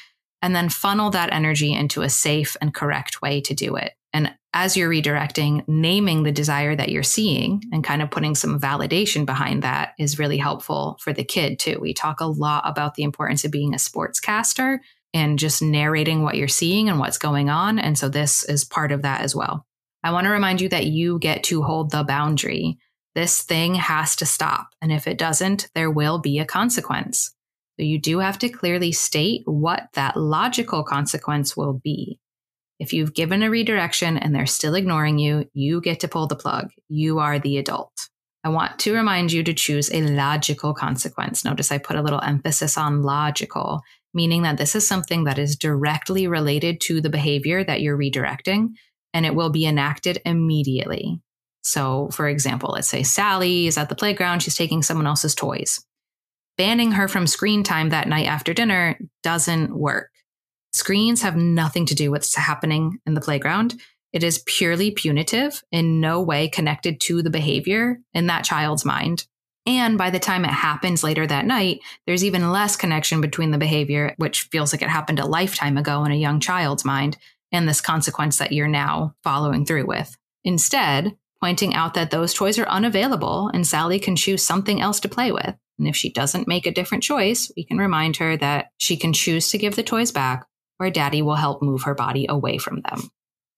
and 0.42 0.54
then 0.54 0.68
funnel 0.68 1.10
that 1.10 1.32
energy 1.32 1.72
into 1.72 2.02
a 2.02 2.10
safe 2.10 2.56
and 2.60 2.74
correct 2.74 3.22
way 3.22 3.40
to 3.40 3.54
do 3.54 3.76
it. 3.76 3.92
And 4.14 4.32
as 4.54 4.76
you're 4.76 4.88
redirecting, 4.88 5.64
naming 5.66 6.22
the 6.22 6.30
desire 6.30 6.76
that 6.76 6.88
you're 6.88 7.02
seeing 7.02 7.60
and 7.72 7.82
kind 7.82 8.00
of 8.00 8.12
putting 8.12 8.36
some 8.36 8.60
validation 8.60 9.26
behind 9.26 9.64
that 9.64 9.94
is 9.98 10.20
really 10.20 10.38
helpful 10.38 10.96
for 11.00 11.12
the 11.12 11.24
kid 11.24 11.58
too. 11.58 11.78
We 11.80 11.92
talk 11.92 12.20
a 12.20 12.26
lot 12.26 12.62
about 12.64 12.94
the 12.94 13.02
importance 13.02 13.44
of 13.44 13.50
being 13.50 13.74
a 13.74 13.78
sportscaster 13.78 14.78
and 15.12 15.38
just 15.38 15.60
narrating 15.60 16.22
what 16.22 16.36
you're 16.36 16.46
seeing 16.46 16.88
and 16.88 17.00
what's 17.00 17.18
going 17.18 17.50
on. 17.50 17.80
And 17.80 17.98
so 17.98 18.08
this 18.08 18.44
is 18.44 18.64
part 18.64 18.92
of 18.92 19.02
that 19.02 19.22
as 19.22 19.34
well. 19.34 19.66
I 20.04 20.12
want 20.12 20.26
to 20.26 20.30
remind 20.30 20.60
you 20.60 20.68
that 20.68 20.86
you 20.86 21.18
get 21.18 21.42
to 21.44 21.62
hold 21.62 21.90
the 21.90 22.04
boundary. 22.04 22.78
This 23.16 23.42
thing 23.42 23.74
has 23.74 24.14
to 24.16 24.26
stop. 24.26 24.68
And 24.80 24.92
if 24.92 25.08
it 25.08 25.18
doesn't, 25.18 25.68
there 25.74 25.90
will 25.90 26.20
be 26.20 26.38
a 26.38 26.44
consequence. 26.44 27.34
So 27.78 27.84
you 27.84 27.98
do 27.98 28.20
have 28.20 28.38
to 28.40 28.48
clearly 28.48 28.92
state 28.92 29.42
what 29.46 29.88
that 29.94 30.16
logical 30.16 30.84
consequence 30.84 31.56
will 31.56 31.72
be. 31.72 32.20
If 32.78 32.92
you've 32.92 33.14
given 33.14 33.42
a 33.42 33.50
redirection 33.50 34.18
and 34.18 34.34
they're 34.34 34.46
still 34.46 34.74
ignoring 34.74 35.18
you, 35.18 35.48
you 35.52 35.80
get 35.80 36.00
to 36.00 36.08
pull 36.08 36.26
the 36.26 36.36
plug. 36.36 36.70
You 36.88 37.18
are 37.20 37.38
the 37.38 37.58
adult. 37.58 38.08
I 38.42 38.48
want 38.50 38.78
to 38.80 38.94
remind 38.94 39.32
you 39.32 39.42
to 39.42 39.54
choose 39.54 39.90
a 39.90 40.02
logical 40.02 40.74
consequence. 40.74 41.44
Notice 41.44 41.72
I 41.72 41.78
put 41.78 41.96
a 41.96 42.02
little 42.02 42.20
emphasis 42.20 42.76
on 42.76 43.02
logical, 43.02 43.80
meaning 44.12 44.42
that 44.42 44.58
this 44.58 44.74
is 44.74 44.86
something 44.86 45.24
that 45.24 45.38
is 45.38 45.56
directly 45.56 46.26
related 46.26 46.80
to 46.82 47.00
the 47.00 47.08
behavior 47.08 47.64
that 47.64 47.80
you're 47.80 47.96
redirecting 47.96 48.70
and 49.14 49.24
it 49.24 49.34
will 49.34 49.50
be 49.50 49.64
enacted 49.64 50.20
immediately. 50.26 51.20
So, 51.62 52.10
for 52.12 52.28
example, 52.28 52.72
let's 52.72 52.88
say 52.88 53.02
Sally 53.02 53.66
is 53.66 53.78
at 53.78 53.88
the 53.88 53.94
playground, 53.94 54.42
she's 54.42 54.56
taking 54.56 54.82
someone 54.82 55.06
else's 55.06 55.34
toys. 55.34 55.82
Banning 56.58 56.92
her 56.92 57.08
from 57.08 57.26
screen 57.26 57.62
time 57.62 57.88
that 57.88 58.08
night 58.08 58.26
after 58.26 58.52
dinner 58.52 58.98
doesn't 59.22 59.74
work 59.74 60.10
Screens 60.74 61.22
have 61.22 61.36
nothing 61.36 61.86
to 61.86 61.94
do 61.94 62.10
with 62.10 62.22
what's 62.22 62.34
happening 62.34 62.98
in 63.06 63.14
the 63.14 63.20
playground. 63.20 63.80
It 64.12 64.24
is 64.24 64.42
purely 64.44 64.90
punitive, 64.90 65.62
in 65.70 66.00
no 66.00 66.20
way 66.20 66.48
connected 66.48 67.00
to 67.02 67.22
the 67.22 67.30
behavior 67.30 68.00
in 68.12 68.26
that 68.26 68.44
child's 68.44 68.84
mind. 68.84 69.26
And 69.66 69.96
by 69.96 70.10
the 70.10 70.18
time 70.18 70.44
it 70.44 70.50
happens 70.50 71.04
later 71.04 71.28
that 71.28 71.46
night, 71.46 71.80
there's 72.06 72.24
even 72.24 72.50
less 72.50 72.74
connection 72.74 73.20
between 73.20 73.52
the 73.52 73.58
behavior, 73.58 74.14
which 74.16 74.42
feels 74.42 74.72
like 74.72 74.82
it 74.82 74.90
happened 74.90 75.20
a 75.20 75.26
lifetime 75.26 75.78
ago 75.78 76.04
in 76.04 76.10
a 76.10 76.16
young 76.16 76.40
child's 76.40 76.84
mind, 76.84 77.18
and 77.52 77.68
this 77.68 77.80
consequence 77.80 78.38
that 78.38 78.50
you're 78.50 78.66
now 78.66 79.14
following 79.22 79.64
through 79.64 79.86
with. 79.86 80.16
Instead, 80.42 81.16
pointing 81.40 81.72
out 81.74 81.94
that 81.94 82.10
those 82.10 82.34
toys 82.34 82.58
are 82.58 82.66
unavailable 82.66 83.48
and 83.54 83.64
Sally 83.64 84.00
can 84.00 84.16
choose 84.16 84.42
something 84.42 84.80
else 84.80 84.98
to 85.00 85.08
play 85.08 85.30
with. 85.30 85.54
And 85.78 85.86
if 85.86 85.94
she 85.94 86.10
doesn't 86.10 86.48
make 86.48 86.66
a 86.66 86.72
different 86.72 87.04
choice, 87.04 87.52
we 87.56 87.64
can 87.64 87.78
remind 87.78 88.16
her 88.16 88.36
that 88.36 88.72
she 88.78 88.96
can 88.96 89.12
choose 89.12 89.50
to 89.50 89.58
give 89.58 89.76
the 89.76 89.82
toys 89.84 90.10
back 90.10 90.46
or 90.78 90.90
daddy 90.90 91.22
will 91.22 91.34
help 91.34 91.62
move 91.62 91.82
her 91.82 91.94
body 91.94 92.26
away 92.28 92.58
from 92.58 92.82
them. 92.82 93.10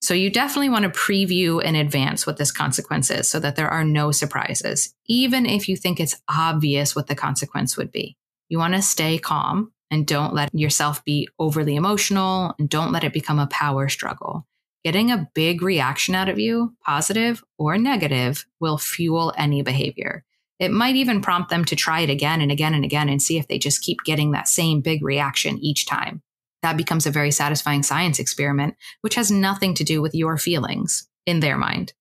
So 0.02 0.14
you 0.14 0.30
definitely 0.30 0.68
want 0.68 0.84
to 0.84 1.00
preview 1.00 1.62
in 1.62 1.74
advance 1.74 2.26
what 2.26 2.36
this 2.36 2.52
consequence 2.52 3.10
is 3.10 3.28
so 3.28 3.40
that 3.40 3.56
there 3.56 3.68
are 3.68 3.84
no 3.84 4.12
surprises, 4.12 4.94
even 5.06 5.46
if 5.46 5.68
you 5.68 5.76
think 5.76 5.98
it's 5.98 6.20
obvious 6.28 6.94
what 6.94 7.06
the 7.06 7.14
consequence 7.14 7.76
would 7.76 7.90
be. 7.90 8.16
You 8.48 8.58
want 8.58 8.74
to 8.74 8.82
stay 8.82 9.18
calm 9.18 9.72
and 9.90 10.06
don't 10.06 10.34
let 10.34 10.54
yourself 10.54 11.04
be 11.04 11.28
overly 11.38 11.76
emotional 11.76 12.54
and 12.58 12.68
don't 12.68 12.92
let 12.92 13.04
it 13.04 13.12
become 13.12 13.38
a 13.38 13.48
power 13.48 13.88
struggle. 13.88 14.46
Getting 14.84 15.10
a 15.10 15.28
big 15.34 15.62
reaction 15.62 16.14
out 16.14 16.28
of 16.28 16.38
you, 16.38 16.74
positive 16.84 17.42
or 17.58 17.76
negative, 17.76 18.46
will 18.60 18.78
fuel 18.78 19.32
any 19.36 19.62
behavior. 19.62 20.24
It 20.60 20.70
might 20.70 20.94
even 20.94 21.20
prompt 21.20 21.50
them 21.50 21.64
to 21.64 21.76
try 21.76 22.00
it 22.00 22.10
again 22.10 22.40
and 22.40 22.52
again 22.52 22.74
and 22.74 22.84
again 22.84 23.08
and 23.08 23.20
see 23.20 23.38
if 23.38 23.48
they 23.48 23.58
just 23.58 23.82
keep 23.82 23.98
getting 24.04 24.30
that 24.30 24.48
same 24.48 24.80
big 24.80 25.02
reaction 25.02 25.58
each 25.58 25.86
time 25.86 26.22
that 26.62 26.76
becomes 26.76 27.06
a 27.06 27.10
very 27.10 27.30
satisfying 27.30 27.82
science 27.82 28.18
experiment, 28.18 28.74
which 29.00 29.14
has 29.14 29.30
nothing 29.30 29.74
to 29.74 29.84
do 29.84 30.02
with 30.02 30.14
your 30.14 30.36
feelings 30.36 31.08
in 31.26 31.40
their 31.40 31.56
mind. 31.56 31.92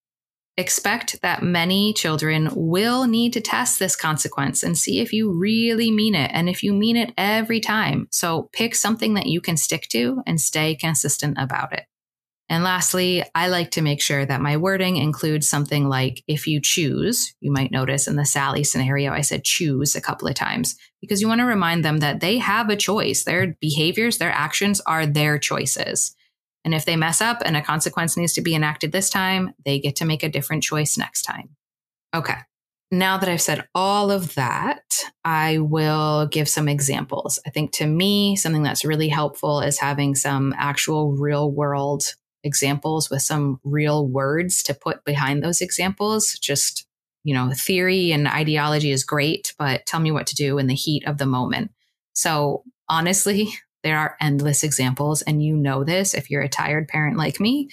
Expect 0.58 1.20
that 1.20 1.42
many 1.42 1.92
children 1.92 2.48
will 2.54 3.06
need 3.06 3.34
to 3.34 3.42
test 3.42 3.78
this 3.78 3.94
consequence 3.94 4.62
and 4.62 4.76
see 4.76 5.00
if 5.00 5.12
you 5.12 5.30
really 5.30 5.90
mean 5.90 6.14
it 6.14 6.30
and 6.32 6.48
if 6.48 6.62
you 6.62 6.72
mean 6.72 6.96
it 6.96 7.12
every 7.18 7.60
time. 7.60 8.08
So 8.10 8.48
pick 8.54 8.74
something 8.74 9.14
that 9.14 9.26
you 9.26 9.42
can 9.42 9.58
stick 9.58 9.82
to 9.90 10.22
and 10.26 10.40
stay 10.40 10.74
consistent 10.74 11.36
about 11.38 11.74
it. 11.74 11.84
And 12.48 12.62
lastly, 12.62 13.24
I 13.34 13.48
like 13.48 13.72
to 13.72 13.82
make 13.82 14.00
sure 14.00 14.24
that 14.24 14.40
my 14.40 14.56
wording 14.56 14.96
includes 14.96 15.48
something 15.48 15.88
like 15.88 16.22
if 16.28 16.46
you 16.46 16.60
choose, 16.60 17.34
you 17.40 17.50
might 17.50 17.72
notice 17.72 18.06
in 18.06 18.14
the 18.14 18.24
Sally 18.24 18.62
scenario, 18.62 19.12
I 19.12 19.22
said 19.22 19.42
choose 19.42 19.96
a 19.96 20.00
couple 20.00 20.28
of 20.28 20.34
times 20.34 20.76
because 21.00 21.20
you 21.20 21.26
want 21.26 21.40
to 21.40 21.46
remind 21.46 21.84
them 21.84 21.98
that 21.98 22.20
they 22.20 22.38
have 22.38 22.68
a 22.68 22.76
choice. 22.76 23.24
Their 23.24 23.56
behaviors, 23.60 24.18
their 24.18 24.30
actions 24.30 24.80
are 24.86 25.06
their 25.06 25.38
choices. 25.38 26.14
And 26.64 26.72
if 26.72 26.84
they 26.84 26.96
mess 26.96 27.20
up 27.20 27.42
and 27.44 27.56
a 27.56 27.62
consequence 27.62 28.16
needs 28.16 28.32
to 28.34 28.42
be 28.42 28.54
enacted 28.54 28.92
this 28.92 29.10
time, 29.10 29.52
they 29.64 29.80
get 29.80 29.96
to 29.96 30.04
make 30.04 30.22
a 30.22 30.28
different 30.28 30.62
choice 30.62 30.96
next 30.96 31.22
time. 31.22 31.50
Okay. 32.14 32.36
Now 32.92 33.18
that 33.18 33.28
I've 33.28 33.42
said 33.42 33.66
all 33.74 34.12
of 34.12 34.36
that, 34.36 34.82
I 35.24 35.58
will 35.58 36.28
give 36.28 36.48
some 36.48 36.68
examples. 36.68 37.40
I 37.44 37.50
think 37.50 37.72
to 37.72 37.86
me, 37.86 38.36
something 38.36 38.62
that's 38.62 38.84
really 38.84 39.08
helpful 39.08 39.60
is 39.60 39.80
having 39.80 40.14
some 40.14 40.54
actual 40.56 41.12
real 41.12 41.50
world 41.50 42.04
examples 42.46 43.10
with 43.10 43.22
some 43.22 43.60
real 43.64 44.06
words 44.06 44.62
to 44.64 44.74
put 44.74 45.04
behind 45.04 45.42
those 45.42 45.60
examples. 45.60 46.38
Just, 46.38 46.86
you 47.24 47.34
know, 47.34 47.50
theory 47.54 48.12
and 48.12 48.26
ideology 48.26 48.90
is 48.90 49.04
great, 49.04 49.54
but 49.58 49.84
tell 49.86 50.00
me 50.00 50.12
what 50.12 50.26
to 50.28 50.34
do 50.34 50.58
in 50.58 50.66
the 50.66 50.74
heat 50.74 51.06
of 51.06 51.18
the 51.18 51.26
moment. 51.26 51.72
So 52.14 52.64
honestly, 52.88 53.52
there 53.82 53.98
are 53.98 54.16
endless 54.20 54.64
examples, 54.64 55.22
and 55.22 55.42
you 55.42 55.54
know 55.56 55.84
this 55.84 56.14
if 56.14 56.30
you're 56.30 56.42
a 56.42 56.48
tired 56.48 56.88
parent 56.88 57.16
like 57.16 57.38
me. 57.38 57.68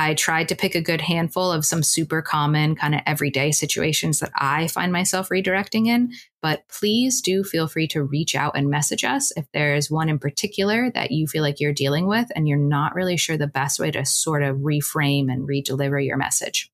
I 0.00 0.14
tried 0.14 0.48
to 0.50 0.54
pick 0.54 0.76
a 0.76 0.80
good 0.80 1.00
handful 1.00 1.50
of 1.50 1.64
some 1.64 1.82
super 1.82 2.22
common 2.22 2.76
kind 2.76 2.94
of 2.94 3.00
everyday 3.04 3.50
situations 3.50 4.20
that 4.20 4.30
I 4.36 4.68
find 4.68 4.92
myself 4.92 5.28
redirecting 5.28 5.88
in. 5.88 6.12
But 6.40 6.62
please 6.68 7.20
do 7.20 7.42
feel 7.42 7.66
free 7.66 7.88
to 7.88 8.04
reach 8.04 8.36
out 8.36 8.56
and 8.56 8.70
message 8.70 9.02
us 9.02 9.32
if 9.36 9.46
there's 9.52 9.90
one 9.90 10.08
in 10.08 10.20
particular 10.20 10.88
that 10.92 11.10
you 11.10 11.26
feel 11.26 11.42
like 11.42 11.58
you're 11.58 11.72
dealing 11.72 12.06
with 12.06 12.28
and 12.36 12.46
you're 12.46 12.56
not 12.56 12.94
really 12.94 13.16
sure 13.16 13.36
the 13.36 13.48
best 13.48 13.80
way 13.80 13.90
to 13.90 14.06
sort 14.06 14.44
of 14.44 14.58
reframe 14.58 15.32
and 15.32 15.48
redeliver 15.48 16.02
your 16.06 16.16
message. 16.16 16.70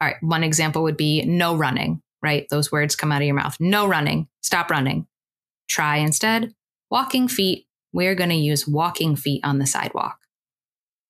All 0.00 0.06
right, 0.06 0.22
one 0.22 0.44
example 0.44 0.84
would 0.84 0.96
be 0.96 1.24
no 1.24 1.56
running, 1.56 2.00
right? 2.22 2.46
Those 2.48 2.70
words 2.70 2.94
come 2.94 3.10
out 3.10 3.22
of 3.22 3.26
your 3.26 3.34
mouth. 3.34 3.56
No 3.58 3.88
running, 3.88 4.28
stop 4.40 4.70
running. 4.70 5.08
Try 5.66 5.96
instead 5.96 6.54
walking 6.92 7.26
feet. 7.26 7.66
We're 7.92 8.14
going 8.14 8.30
to 8.30 8.36
use 8.36 8.68
walking 8.68 9.16
feet 9.16 9.40
on 9.42 9.58
the 9.58 9.66
sidewalk. 9.66 10.17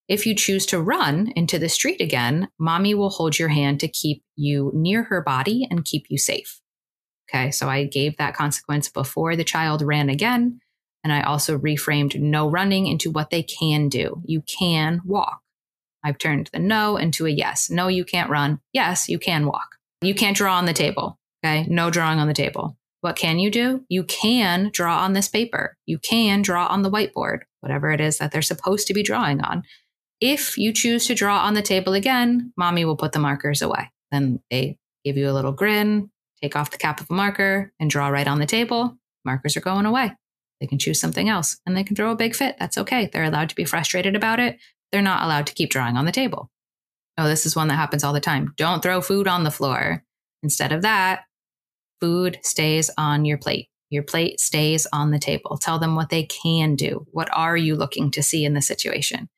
If 0.08 0.24
you 0.24 0.34
choose 0.34 0.64
to 0.66 0.80
run 0.80 1.32
into 1.36 1.58
the 1.58 1.68
street 1.68 2.00
again, 2.00 2.48
mommy 2.58 2.94
will 2.94 3.10
hold 3.10 3.38
your 3.38 3.50
hand 3.50 3.78
to 3.80 3.88
keep 3.88 4.22
you 4.36 4.70
near 4.74 5.02
her 5.04 5.20
body 5.20 5.68
and 5.70 5.84
keep 5.84 6.06
you 6.08 6.16
safe. 6.16 6.60
Okay, 7.28 7.50
so 7.50 7.68
I 7.68 7.84
gave 7.84 8.16
that 8.16 8.34
consequence 8.34 8.88
before 8.88 9.36
the 9.36 9.44
child 9.44 9.82
ran 9.82 10.08
again. 10.08 10.60
And 11.04 11.12
I 11.12 11.20
also 11.22 11.58
reframed 11.58 12.18
no 12.18 12.48
running 12.48 12.86
into 12.86 13.10
what 13.10 13.28
they 13.28 13.42
can 13.42 13.90
do. 13.90 14.22
You 14.24 14.42
can 14.42 15.02
walk. 15.04 15.40
I've 16.02 16.18
turned 16.18 16.48
the 16.52 16.58
no 16.58 16.96
into 16.96 17.26
a 17.26 17.30
yes. 17.30 17.68
No, 17.68 17.88
you 17.88 18.04
can't 18.04 18.30
run. 18.30 18.60
Yes, 18.72 19.08
you 19.08 19.18
can 19.18 19.46
walk. 19.46 19.76
You 20.00 20.14
can't 20.14 20.36
draw 20.36 20.56
on 20.56 20.64
the 20.64 20.72
table. 20.72 21.18
Okay, 21.44 21.66
no 21.68 21.90
drawing 21.90 22.18
on 22.18 22.28
the 22.28 22.34
table. 22.34 22.78
What 23.02 23.16
can 23.16 23.38
you 23.38 23.50
do? 23.50 23.84
You 23.88 24.04
can 24.04 24.70
draw 24.72 25.00
on 25.00 25.12
this 25.12 25.28
paper. 25.28 25.76
You 25.86 25.98
can 25.98 26.42
draw 26.42 26.66
on 26.66 26.82
the 26.82 26.90
whiteboard, 26.90 27.40
whatever 27.60 27.92
it 27.92 28.00
is 28.00 28.18
that 28.18 28.32
they're 28.32 28.42
supposed 28.42 28.86
to 28.88 28.94
be 28.94 29.02
drawing 29.02 29.40
on. 29.40 29.62
If 30.20 30.58
you 30.58 30.72
choose 30.72 31.06
to 31.06 31.14
draw 31.14 31.38
on 31.40 31.54
the 31.54 31.62
table 31.62 31.94
again, 31.94 32.52
mommy 32.56 32.84
will 32.84 32.96
put 32.96 33.12
the 33.12 33.18
markers 33.18 33.62
away. 33.62 33.90
Then 34.10 34.40
they 34.50 34.78
give 35.04 35.16
you 35.16 35.30
a 35.30 35.32
little 35.32 35.52
grin, 35.52 36.10
take 36.42 36.56
off 36.56 36.70
the 36.70 36.78
cap 36.78 37.00
of 37.00 37.10
a 37.10 37.14
marker, 37.14 37.72
and 37.78 37.90
draw 37.90 38.08
right 38.08 38.26
on 38.26 38.40
the 38.40 38.46
table. 38.46 38.96
Markers 39.24 39.56
are 39.56 39.60
going 39.60 39.86
away. 39.86 40.12
They 40.60 40.66
can 40.66 40.78
choose 40.78 41.00
something 41.00 41.28
else 41.28 41.58
and 41.66 41.76
they 41.76 41.84
can 41.84 41.94
throw 41.94 42.10
a 42.10 42.16
big 42.16 42.34
fit. 42.34 42.56
That's 42.58 42.78
okay. 42.78 43.08
They're 43.12 43.24
allowed 43.24 43.50
to 43.50 43.54
be 43.54 43.64
frustrated 43.64 44.16
about 44.16 44.40
it. 44.40 44.58
They're 44.90 45.02
not 45.02 45.22
allowed 45.22 45.46
to 45.46 45.54
keep 45.54 45.70
drawing 45.70 45.96
on 45.96 46.04
the 46.04 46.12
table. 46.12 46.50
Oh, 47.16 47.28
this 47.28 47.46
is 47.46 47.54
one 47.54 47.68
that 47.68 47.76
happens 47.76 48.02
all 48.02 48.12
the 48.12 48.20
time. 48.20 48.54
Don't 48.56 48.82
throw 48.82 49.00
food 49.00 49.28
on 49.28 49.44
the 49.44 49.50
floor. 49.50 50.04
Instead 50.42 50.72
of 50.72 50.82
that, 50.82 51.24
food 52.00 52.38
stays 52.42 52.90
on 52.96 53.24
your 53.24 53.38
plate. 53.38 53.68
Your 53.90 54.02
plate 54.02 54.40
stays 54.40 54.86
on 54.92 55.10
the 55.10 55.18
table. 55.18 55.58
Tell 55.58 55.78
them 55.78 55.96
what 55.96 56.10
they 56.10 56.24
can 56.24 56.74
do. 56.74 57.06
What 57.10 57.28
are 57.32 57.56
you 57.56 57.74
looking 57.74 58.10
to 58.12 58.22
see 58.22 58.44
in 58.44 58.54
the 58.54 58.62
situation? 58.62 59.28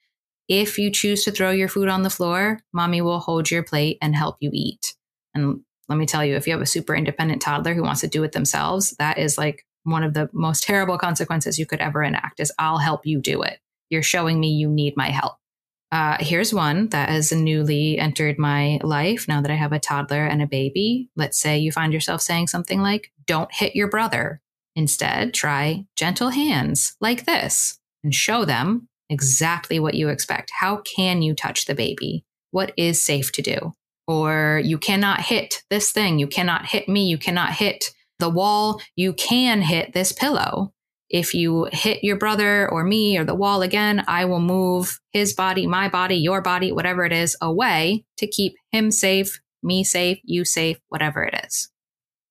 If 0.51 0.79
you 0.79 0.91
choose 0.91 1.23
to 1.25 1.31
throw 1.31 1.53
your 1.53 1.69
food 1.69 1.89
on 1.89 2.03
the 2.03 2.11
floor, 2.11 2.59
mommy 2.73 3.01
will 3.01 3.21
hold 3.21 3.53
your 3.53 3.63
plate 3.63 3.99
and 4.03 4.17
help 4.17 4.37
you 4.41 4.51
eat. 4.53 4.97
And 5.33 5.61
let 5.89 5.97
me 5.97 6.07
tell 6.07 6.25
you, 6.25 6.35
if 6.35 6.45
you 6.45 6.53
have 6.53 6.61
a 6.61 6.67
super 6.67 6.93
independent 6.93 7.41
toddler 7.41 7.73
who 7.73 7.85
wants 7.85 8.01
to 8.01 8.09
do 8.09 8.25
it 8.25 8.33
themselves, 8.33 8.91
that 8.99 9.17
is 9.17 9.39
like 9.39 9.65
one 9.85 10.03
of 10.03 10.13
the 10.13 10.29
most 10.33 10.65
terrible 10.65 10.99
consequences 10.99 11.57
you 11.57 11.67
could 11.67 11.79
ever 11.81 12.03
enact 12.03 12.41
is 12.41 12.53
I'll 12.59 12.79
help 12.79 13.07
you 13.07 13.21
do 13.21 13.43
it. 13.43 13.61
You're 13.91 14.03
showing 14.03 14.41
me 14.41 14.49
you 14.49 14.69
need 14.69 14.97
my 14.97 15.11
help. 15.11 15.37
Uh, 15.93 16.17
here's 16.19 16.53
one 16.53 16.89
that 16.89 17.11
has 17.11 17.31
newly 17.31 17.97
entered 17.97 18.37
my 18.37 18.81
life 18.83 19.29
now 19.29 19.41
that 19.41 19.53
I 19.53 19.57
have 19.57 19.73
a 19.73 19.79
toddler 19.79 20.27
and 20.27 20.43
a 20.43 20.49
baby. 20.49 21.11
Let's 21.15 21.39
say 21.39 21.59
you 21.59 21.71
find 21.71 21.93
yourself 21.93 22.23
saying 22.23 22.49
something 22.49 22.81
like, 22.83 23.13
don't 23.25 23.55
hit 23.55 23.77
your 23.77 23.89
brother. 23.89 24.41
Instead, 24.75 25.33
try 25.33 25.87
gentle 25.95 26.31
hands 26.31 26.97
like 27.01 27.25
this 27.25 27.79
and 28.03 28.13
show 28.13 28.45
them 28.45 28.89
exactly 29.11 29.79
what 29.79 29.95
you 29.95 30.09
expect. 30.09 30.51
How 30.59 30.79
can 30.79 31.21
you 31.21 31.35
touch 31.35 31.67
the 31.67 31.75
baby? 31.75 32.25
What 32.53 32.73
is 32.77 33.05
safe 33.05 33.33
to 33.33 33.43
do? 33.43 33.75
Or 34.07 34.61
you 34.65 34.79
cannot 34.79 35.21
hit 35.21 35.63
this 35.69 35.93
thing. 35.93 36.19
You 36.19 36.27
cannot 36.27 36.67
hit 36.67 36.89
me. 36.89 37.07
You 37.07 37.19
cannot 37.19 37.53
hit 37.53 37.93
the 38.19 38.31
wall. 38.31 38.81
You 38.97 39.13
can 39.13 39.63
hit 39.63 39.93
this 39.93 40.13
pillow. 40.13 40.73
If 41.11 41.35
you 41.35 41.69
hit 41.73 42.05
your 42.05 42.17
brother 42.17 42.71
or 42.71 42.85
me 42.85 43.19
or 43.19 43.25
the 43.25 43.35
wall 43.35 43.63
again, 43.63 44.05
I 44.07 44.25
will 44.25 44.41
move 44.41 45.01
his 45.13 45.33
body, 45.33 45.67
my 45.67 45.89
body, 45.89 46.17
your 46.17 46.41
body, 46.41 46.71
whatever 46.71 47.05
it 47.05 47.13
is, 47.13 47.37
away 47.41 48.05
to 48.19 48.29
keep 48.29 48.55
him 48.71 48.93
safe, 48.93 49.41
me 49.63 49.83
safe, 49.83 50.19
you 50.23 50.45
safe, 50.45 50.79
whatever 50.89 51.25
it 51.25 51.35
is. 51.45 51.69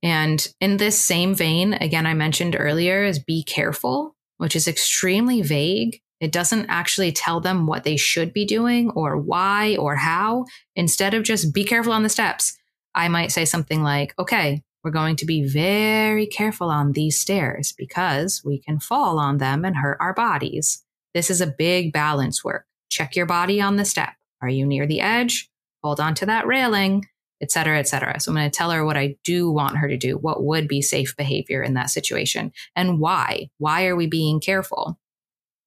And 0.02 0.48
in 0.62 0.78
this 0.78 1.00
same 1.00 1.36
vein, 1.36 1.74
again, 1.74 2.06
I 2.06 2.14
mentioned 2.14 2.56
earlier 2.58 3.04
is 3.04 3.20
be 3.20 3.44
careful, 3.44 4.16
which 4.38 4.56
is 4.56 4.68
extremely 4.68 5.42
vague 5.42 6.00
it 6.20 6.32
doesn't 6.32 6.66
actually 6.68 7.12
tell 7.12 7.40
them 7.40 7.66
what 7.66 7.84
they 7.84 7.98
should 7.98 8.34
be 8.34 8.46
doing 8.46 8.92
or 8.92 9.18
why 9.18 9.76
or 9.78 9.96
how. 9.96 10.46
Instead 10.76 11.14
of 11.14 11.24
just 11.24 11.54
be 11.54 11.64
careful 11.64 11.94
on 11.94 12.04
the 12.04 12.10
steps, 12.10 12.58
I 12.94 13.08
might 13.08 13.32
say 13.32 13.46
something 13.46 13.84
like, 13.84 14.14
okay, 14.20 14.64
we're 14.84 14.92
going 14.92 15.16
to 15.18 15.26
be 15.26 15.48
very 15.48 16.26
careful 16.26 16.70
on 16.70 16.94
these 16.94 17.20
stairs 17.20 17.74
because 17.78 18.42
we 18.44 18.60
can 18.60 18.80
fall 18.80 19.20
on 19.20 19.38
them 19.38 19.66
and 19.66 19.76
hurt 19.76 19.98
our 20.00 20.14
bodies. 20.14 20.84
This 21.14 21.30
is 21.30 21.42
a 21.42 21.48
big 21.48 21.92
balance 21.92 22.44
work. 22.44 22.66
Check 22.90 23.16
your 23.16 23.26
body 23.26 23.62
on 23.62 23.76
the 23.76 23.86
step. 23.86 24.10
Are 24.42 24.50
you 24.50 24.66
near 24.66 24.88
the 24.88 25.02
edge? 25.02 25.50
Hold 25.84 26.00
on 26.00 26.16
to 26.16 26.26
that 26.26 26.48
railing, 26.48 27.06
etc., 27.42 27.80
etc. 27.80 28.20
So 28.20 28.32
I'm 28.32 28.36
going 28.36 28.50
to 28.50 28.58
tell 28.58 28.72
her 28.72 28.86
what 28.86 28.98
I 28.98 29.16
do 29.24 29.52
want 29.52 29.78
her 29.78 29.88
to 29.88 29.98
do, 29.98 30.18
what 30.18 30.44
would 30.44 30.68
be 30.68 30.82
safe 30.82 31.16
behavior 31.16 31.62
in 31.62 31.74
that 31.74 31.90
situation, 31.90 32.52
and 32.76 33.00
why. 33.00 33.50
Why 33.58 33.86
are 33.86 33.96
we 33.96 34.08
being 34.08 34.40
careful? 34.40 35.00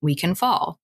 We 0.03 0.15
can 0.15 0.35
fall. 0.35 0.79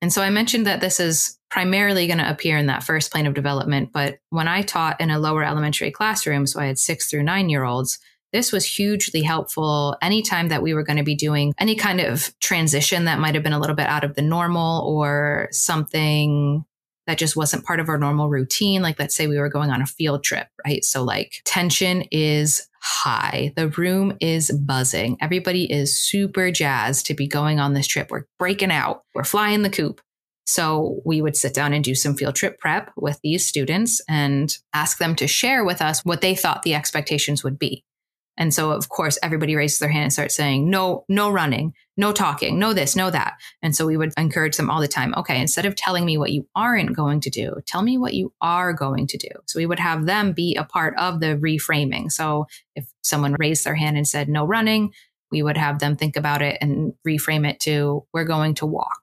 And 0.00 0.12
so 0.12 0.20
I 0.20 0.30
mentioned 0.30 0.66
that 0.66 0.80
this 0.80 0.98
is 0.98 1.38
primarily 1.48 2.06
going 2.06 2.18
to 2.18 2.28
appear 2.28 2.56
in 2.56 2.66
that 2.66 2.82
first 2.82 3.12
plane 3.12 3.26
of 3.26 3.34
development. 3.34 3.90
But 3.92 4.18
when 4.30 4.48
I 4.48 4.62
taught 4.62 5.00
in 5.00 5.10
a 5.10 5.18
lower 5.18 5.44
elementary 5.44 5.90
classroom, 5.90 6.46
so 6.46 6.60
I 6.60 6.66
had 6.66 6.78
six 6.78 7.08
through 7.08 7.22
nine 7.22 7.48
year 7.48 7.64
olds, 7.64 7.98
this 8.32 8.50
was 8.50 8.64
hugely 8.64 9.22
helpful 9.22 9.96
anytime 10.02 10.48
that 10.48 10.62
we 10.62 10.74
were 10.74 10.82
going 10.82 10.96
to 10.96 11.04
be 11.04 11.14
doing 11.14 11.52
any 11.58 11.76
kind 11.76 12.00
of 12.00 12.34
transition 12.40 13.04
that 13.04 13.20
might 13.20 13.34
have 13.34 13.44
been 13.44 13.52
a 13.52 13.60
little 13.60 13.76
bit 13.76 13.86
out 13.86 14.04
of 14.04 14.14
the 14.14 14.22
normal 14.22 14.82
or 14.88 15.48
something 15.52 16.64
that 17.06 17.18
just 17.18 17.36
wasn't 17.36 17.64
part 17.64 17.78
of 17.78 17.88
our 17.88 17.98
normal 17.98 18.28
routine. 18.28 18.80
Like, 18.80 18.98
let's 18.98 19.14
say 19.14 19.26
we 19.26 19.38
were 19.38 19.48
going 19.48 19.70
on 19.70 19.82
a 19.82 19.86
field 19.86 20.24
trip, 20.24 20.48
right? 20.64 20.84
So, 20.84 21.02
like, 21.02 21.42
tension 21.44 22.02
is 22.10 22.66
high. 22.82 23.52
The 23.56 23.68
room 23.68 24.16
is 24.20 24.50
buzzing. 24.50 25.16
Everybody 25.20 25.70
is 25.70 25.98
super 25.98 26.50
jazzed 26.50 27.06
to 27.06 27.14
be 27.14 27.26
going 27.26 27.60
on 27.60 27.74
this 27.74 27.86
trip. 27.86 28.10
We're 28.10 28.24
breaking 28.38 28.72
out, 28.72 29.04
we're 29.14 29.24
flying 29.24 29.62
the 29.62 29.70
coop. 29.70 30.00
So 30.46 31.00
we 31.04 31.22
would 31.22 31.36
sit 31.36 31.54
down 31.54 31.72
and 31.72 31.84
do 31.84 31.94
some 31.94 32.16
field 32.16 32.34
trip 32.34 32.58
prep 32.58 32.90
with 32.96 33.20
these 33.22 33.46
students 33.46 34.00
and 34.08 34.56
ask 34.74 34.98
them 34.98 35.14
to 35.16 35.28
share 35.28 35.64
with 35.64 35.80
us 35.80 36.04
what 36.04 36.20
they 36.20 36.34
thought 36.34 36.64
the 36.64 36.74
expectations 36.74 37.44
would 37.44 37.58
be. 37.58 37.84
And 38.38 38.54
so, 38.54 38.70
of 38.70 38.88
course, 38.88 39.18
everybody 39.22 39.54
raises 39.54 39.78
their 39.78 39.90
hand 39.90 40.04
and 40.04 40.12
starts 40.12 40.34
saying, 40.34 40.70
no, 40.70 41.04
no 41.08 41.30
running, 41.30 41.74
no 41.98 42.12
talking, 42.12 42.58
no 42.58 42.72
this, 42.72 42.96
no 42.96 43.10
that. 43.10 43.34
And 43.62 43.76
so 43.76 43.86
we 43.86 43.98
would 43.98 44.12
encourage 44.16 44.56
them 44.56 44.70
all 44.70 44.80
the 44.80 44.88
time. 44.88 45.14
Okay, 45.16 45.38
instead 45.38 45.66
of 45.66 45.76
telling 45.76 46.06
me 46.06 46.16
what 46.16 46.32
you 46.32 46.48
aren't 46.56 46.96
going 46.96 47.20
to 47.20 47.30
do, 47.30 47.56
tell 47.66 47.82
me 47.82 47.98
what 47.98 48.14
you 48.14 48.32
are 48.40 48.72
going 48.72 49.06
to 49.08 49.18
do. 49.18 49.28
So 49.46 49.58
we 49.58 49.66
would 49.66 49.78
have 49.78 50.06
them 50.06 50.32
be 50.32 50.56
a 50.56 50.64
part 50.64 50.94
of 50.98 51.20
the 51.20 51.36
reframing. 51.36 52.10
So 52.10 52.46
if 52.74 52.86
someone 53.02 53.36
raised 53.38 53.64
their 53.64 53.74
hand 53.74 53.98
and 53.98 54.08
said, 54.08 54.28
no 54.28 54.46
running, 54.46 54.92
we 55.30 55.42
would 55.42 55.58
have 55.58 55.78
them 55.78 55.96
think 55.96 56.16
about 56.16 56.40
it 56.40 56.56
and 56.60 56.94
reframe 57.06 57.48
it 57.48 57.60
to, 57.60 58.06
we're 58.14 58.24
going 58.24 58.54
to 58.54 58.66
walk. 58.66 58.98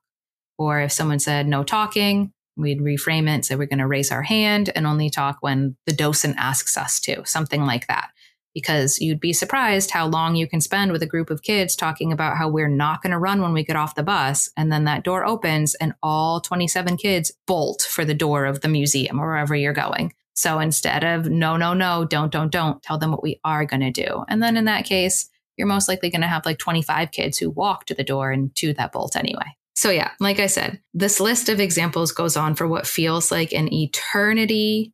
Or 0.58 0.82
if 0.82 0.92
someone 0.92 1.20
said, 1.20 1.48
no 1.48 1.64
talking, 1.64 2.34
we'd 2.58 2.82
reframe 2.82 3.34
it. 3.34 3.46
So 3.46 3.58
we're 3.58 3.68
going 3.68 3.80
to 3.80 3.88
raise 3.88 4.12
our 4.12 4.24
hand 4.24 4.72
and 4.76 4.88
only 4.88 5.10
talk 5.10 5.38
when 5.42 5.78
the 5.86 5.94
docent 5.94 6.36
asks 6.38 6.78
us 6.78 7.00
to, 7.02 7.24
something 7.26 7.64
like 7.66 7.88
that 7.88 8.10
because 8.54 9.00
you'd 9.00 9.20
be 9.20 9.34
surprised 9.34 9.92
how 9.92 10.08
long 10.08 10.36
you 10.36 10.48
can 10.48 10.62
spend 10.62 10.92
with 10.92 11.04
a 11.04 11.08
group 11.08 11.30
of 11.30 11.44
kids 11.44 11.76
talking 11.76 12.12
about 12.12 12.38
how 12.38 12.50
we're 12.50 12.68
not 12.68 13.02
going 13.02 13.12
to 13.12 13.20
run 13.20 13.42
when 13.42 13.54
we 13.54 13.64
get 13.64 13.76
off 13.76 13.96
the 13.96 14.04
bus. 14.04 14.50
And 14.58 14.72
then 14.72 14.86
that 14.86 15.04
door 15.04 15.26
opens 15.26 15.76
and 15.76 15.94
all 16.02 16.42
27 16.42 16.98
kids 16.98 17.32
bolt 17.46 17.82
for 17.82 18.04
the 18.04 18.14
door 18.14 18.46
of 18.46 18.62
the 18.62 18.68
museum 18.68 19.20
or 19.20 19.28
wherever 19.28 19.56
you're 19.56 19.74
going. 19.74 20.14
So 20.34 20.60
instead 20.60 21.04
of 21.04 21.30
no, 21.30 21.58
no, 21.58 21.74
no, 21.74 22.06
don't, 22.06 22.32
don't, 22.32 22.52
don't, 22.52 22.82
tell 22.82 22.98
them 22.98 23.12
what 23.12 23.24
we 23.24 23.40
are 23.44 23.66
going 23.66 23.82
to 23.82 23.92
do. 23.92 24.24
And 24.30 24.42
then 24.42 24.56
in 24.56 24.66
that 24.66 24.86
case, 24.86 25.30
you're 25.58 25.68
most 25.68 25.90
likely 25.90 26.10
going 26.10 26.22
to 26.22 26.28
have 26.28 26.46
like 26.46 26.58
25 26.58 27.12
kids 27.12 27.38
who 27.38 27.50
walk 27.50 27.86
to 27.86 27.94
the 27.94 28.04
door 28.04 28.32
and 28.32 28.56
two 28.56 28.74
that 28.74 28.94
bolt 28.94 29.18
anyway. 29.18 29.56
So, 29.76 29.92
yeah, 29.92 30.12
like 30.20 30.40
I 30.40 30.48
said, 30.48 30.82
this 30.94 31.20
list 31.20 31.50
of 31.50 31.60
examples 31.60 32.12
goes 32.12 32.36
on 32.36 32.56
for 32.56 32.68
what 32.68 32.88
feels 32.88 33.32
like 33.32 33.54
an 33.54 33.72
eternity 33.74 34.94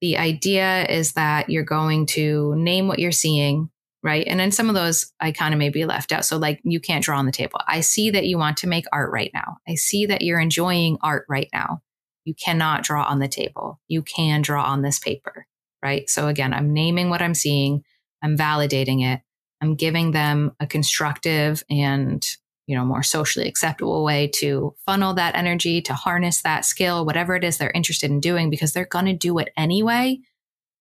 the 0.00 0.18
idea 0.18 0.84
is 0.86 1.12
that 1.12 1.50
you're 1.50 1.64
going 1.64 2.06
to 2.06 2.54
name 2.56 2.88
what 2.88 2.98
you're 2.98 3.12
seeing, 3.12 3.70
right? 4.02 4.26
And 4.26 4.38
then 4.38 4.52
some 4.52 4.68
of 4.68 4.74
those 4.74 5.12
I 5.20 5.32
kind 5.32 5.54
of 5.54 5.58
maybe 5.58 5.84
left 5.84 6.12
out. 6.12 6.24
So, 6.24 6.36
like, 6.36 6.60
you 6.62 6.80
can't 6.80 7.04
draw 7.04 7.18
on 7.18 7.26
the 7.26 7.32
table. 7.32 7.60
I 7.66 7.80
see 7.80 8.10
that 8.10 8.26
you 8.26 8.38
want 8.38 8.58
to 8.58 8.66
make 8.66 8.84
art 8.92 9.10
right 9.12 9.30
now. 9.32 9.58
I 9.66 9.74
see 9.76 10.06
that 10.06 10.22
you're 10.22 10.40
enjoying 10.40 10.98
art 11.02 11.24
right 11.28 11.48
now. 11.52 11.80
You 12.24 12.34
cannot 12.34 12.82
draw 12.82 13.04
on 13.04 13.18
the 13.18 13.28
table. 13.28 13.80
You 13.88 14.02
can 14.02 14.42
draw 14.42 14.64
on 14.64 14.82
this 14.82 14.98
paper, 14.98 15.46
right? 15.82 16.08
So, 16.08 16.28
again, 16.28 16.52
I'm 16.52 16.72
naming 16.72 17.10
what 17.10 17.22
I'm 17.22 17.34
seeing, 17.34 17.82
I'm 18.22 18.36
validating 18.36 19.04
it, 19.04 19.20
I'm 19.60 19.74
giving 19.74 20.10
them 20.10 20.52
a 20.60 20.66
constructive 20.66 21.64
and 21.70 22.22
you 22.66 22.76
know, 22.76 22.84
more 22.84 23.02
socially 23.02 23.48
acceptable 23.48 24.04
way 24.04 24.28
to 24.36 24.74
funnel 24.86 25.14
that 25.14 25.34
energy, 25.34 25.82
to 25.82 25.94
harness 25.94 26.42
that 26.42 26.64
skill, 26.64 27.04
whatever 27.04 27.34
it 27.34 27.44
is 27.44 27.58
they're 27.58 27.70
interested 27.70 28.10
in 28.10 28.20
doing, 28.20 28.50
because 28.50 28.72
they're 28.72 28.86
going 28.86 29.06
to 29.06 29.12
do 29.12 29.38
it 29.38 29.50
anyway. 29.56 30.18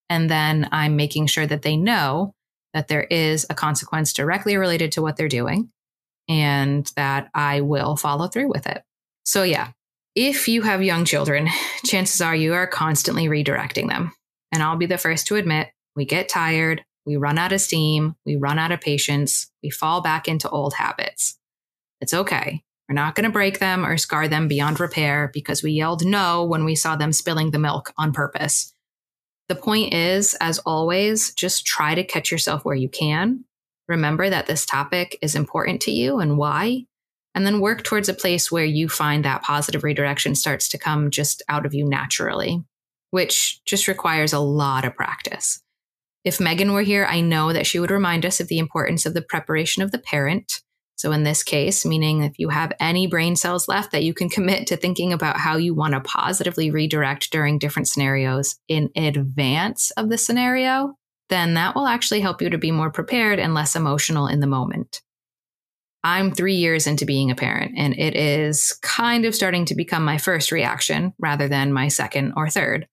And 0.10 0.30
then 0.30 0.70
I'm 0.72 0.96
making 0.96 1.28
sure 1.28 1.46
that 1.46 1.62
they 1.62 1.76
know 1.76 2.36
that 2.74 2.88
there 2.88 3.04
is 3.04 3.46
a 3.50 3.56
consequence 3.56 4.14
directly 4.14 4.58
related 4.58 4.92
to 4.94 5.02
what 5.02 5.16
they're 5.16 5.28
doing 5.28 5.70
and 6.30 6.90
that 6.96 7.30
I 7.34 7.62
will 7.62 7.96
follow 7.96 8.28
through 8.28 8.50
with 8.50 8.68
it. 8.68 8.84
So, 9.26 9.44
yeah, 9.44 9.72
if 10.16 10.48
you 10.48 10.62
have 10.62 10.84
young 10.84 11.06
children, 11.06 11.50
chances 11.86 12.22
are 12.22 12.36
you 12.36 12.54
are 12.54 12.68
constantly 12.68 13.28
redirecting 13.28 13.90
them. 13.90 14.14
And 14.52 14.62
I'll 14.62 14.78
be 14.78 14.86
the 14.86 14.98
first 14.98 15.28
to 15.28 15.36
admit 15.36 15.70
we 15.96 16.06
get 16.06 16.30
tired, 16.30 16.84
we 17.06 17.18
run 17.18 17.38
out 17.38 17.52
of 17.52 17.62
steam, 17.62 18.16
we 18.26 18.36
run 18.36 18.60
out 18.60 18.72
of 18.72 18.82
patience, 18.82 19.52
we 19.62 19.70
fall 19.70 20.02
back 20.02 20.28
into 20.28 20.50
old 20.50 20.74
habits. 20.76 21.38
It's 22.04 22.14
okay. 22.14 22.62
We're 22.90 22.96
not 22.96 23.16
going 23.16 23.24
to 23.24 23.32
break 23.32 23.60
them 23.60 23.86
or 23.86 23.96
scar 23.96 24.28
them 24.28 24.50
beyond 24.50 24.82
repair 24.82 25.32
because 25.34 25.64
we 25.64 25.72
yelled 25.72 26.06
no 26.06 26.44
when 26.44 26.66
we 26.66 26.76
saw 26.76 26.98
them 26.98 27.14
spilling 27.14 27.52
the 27.52 27.60
milk 27.60 27.94
on 27.98 28.12
purpose. 28.12 28.74
The 29.48 29.56
point 29.56 29.94
is, 29.94 30.34
as 30.42 30.60
always, 30.60 31.34
just 31.34 31.66
try 31.66 31.96
to 31.96 32.04
catch 32.04 32.30
yourself 32.30 32.66
where 32.66 32.76
you 32.76 32.90
can. 32.90 33.46
Remember 33.88 34.30
that 34.30 34.48
this 34.48 34.66
topic 34.66 35.18
is 35.22 35.34
important 35.34 35.80
to 35.84 35.92
you 35.92 36.20
and 36.20 36.38
why, 36.38 36.88
and 37.34 37.46
then 37.46 37.62
work 37.62 37.84
towards 37.84 38.10
a 38.10 38.14
place 38.14 38.52
where 38.52 38.66
you 38.66 38.90
find 38.90 39.24
that 39.24 39.44
positive 39.44 39.86
redirection 39.86 40.36
starts 40.36 40.68
to 40.68 40.78
come 40.78 41.10
just 41.10 41.42
out 41.48 41.66
of 41.66 41.74
you 41.74 41.86
naturally, 41.86 42.66
which 43.12 43.64
just 43.64 43.88
requires 43.88 44.34
a 44.34 44.40
lot 44.40 44.84
of 44.84 44.94
practice. 44.94 45.62
If 46.26 46.42
Megan 46.42 46.74
were 46.74 46.82
here, 46.82 47.06
I 47.06 47.22
know 47.22 47.54
that 47.54 47.66
she 47.66 47.80
would 47.80 47.92
remind 47.92 48.26
us 48.26 48.42
of 48.42 48.50
the 48.50 48.60
importance 48.60 49.06
of 49.06 49.14
the 49.14 49.22
preparation 49.22 49.82
of 49.82 49.92
the 49.92 50.00
parent 50.00 50.64
so, 50.96 51.12
in 51.12 51.24
this 51.24 51.44
case, 51.44 51.86
meaning 51.86 52.22
if 52.22 52.38
you 52.38 52.50
have 52.50 52.72
any 52.80 53.08
brain 53.08 53.36
cells 53.36 53.68
left 53.68 53.92
that 53.92 54.04
you 54.04 54.14
can 54.14 54.30
commit 54.30 54.68
to 54.68 54.78
thinking 54.78 55.12
about 55.12 55.38
how 55.38 55.58
you 55.58 55.74
want 55.74 55.94
to 55.94 56.00
positively 56.00 56.72
redirect 56.72 57.32
during 57.32 57.58
different 57.58 57.88
scenarios 57.88 58.56
in 58.68 58.90
advance 58.96 59.92
of 59.92 60.10
the 60.10 60.18
scenario, 60.18 60.98
then 61.30 61.56
that 61.56 61.76
will 61.76 61.88
actually 61.88 62.22
help 62.22 62.42
you 62.42 62.50
to 62.50 62.58
be 62.58 62.72
more 62.72 62.92
prepared 62.92 63.40
and 63.40 63.54
less 63.54 63.76
emotional 63.76 64.28
in 64.28 64.40
the 64.40 64.48
moment. 64.48 65.02
I'm 66.04 66.32
three 66.32 66.56
years 66.56 66.86
into 66.86 67.06
being 67.06 67.32
a 67.32 67.36
parent, 67.36 67.74
and 67.78 67.98
it 67.98 68.16
is 68.16 68.74
kind 68.82 69.26
of 69.26 69.34
starting 69.34 69.66
to 69.66 69.76
become 69.76 70.04
my 70.04 70.18
first 70.18 70.52
reaction 70.52 71.14
rather 71.18 71.48
than 71.48 71.72
my 71.72 71.88
second 71.88 72.34
or 72.36 72.50
third. 72.50 72.88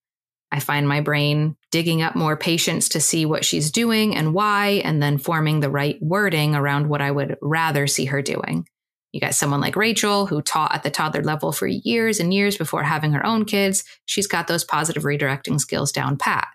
I 0.52 0.60
find 0.60 0.88
my 0.88 1.00
brain 1.00 1.56
digging 1.70 2.02
up 2.02 2.16
more 2.16 2.36
patience 2.36 2.88
to 2.90 3.00
see 3.00 3.24
what 3.24 3.44
she's 3.44 3.70
doing 3.70 4.16
and 4.16 4.34
why, 4.34 4.82
and 4.84 5.02
then 5.02 5.18
forming 5.18 5.60
the 5.60 5.70
right 5.70 5.96
wording 6.00 6.54
around 6.54 6.88
what 6.88 7.00
I 7.00 7.10
would 7.10 7.36
rather 7.40 7.86
see 7.86 8.06
her 8.06 8.20
doing. 8.20 8.66
You 9.12 9.20
got 9.20 9.34
someone 9.34 9.60
like 9.60 9.76
Rachel 9.76 10.26
who 10.26 10.42
taught 10.42 10.74
at 10.74 10.82
the 10.82 10.90
toddler 10.90 11.22
level 11.22 11.52
for 11.52 11.66
years 11.66 12.20
and 12.20 12.32
years 12.32 12.56
before 12.56 12.82
having 12.82 13.12
her 13.12 13.24
own 13.26 13.44
kids. 13.44 13.84
She's 14.06 14.26
got 14.26 14.46
those 14.46 14.64
positive 14.64 15.02
redirecting 15.02 15.60
skills 15.60 15.92
down 15.92 16.16
pat. 16.16 16.48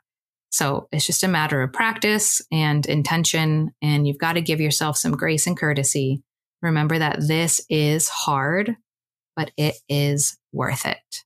So 0.52 0.88
it's 0.94 1.06
just 1.06 1.24
a 1.24 1.28
matter 1.28 1.62
of 1.62 1.74
practice 1.74 2.42
and 2.52 2.86
intention, 2.86 3.74
and 3.82 4.08
you've 4.08 4.18
got 4.18 4.34
to 4.34 4.42
give 4.42 4.62
yourself 4.62 4.98
some 4.98 5.12
grace 5.12 5.48
and 5.48 5.58
courtesy. 5.58 6.24
Remember 6.62 6.98
that 6.98 7.20
this 7.28 7.60
is 7.70 8.08
hard, 8.08 8.78
but 9.36 9.52
it 9.58 9.76
is 9.90 10.38
worth 10.54 10.86
it. 10.86 11.25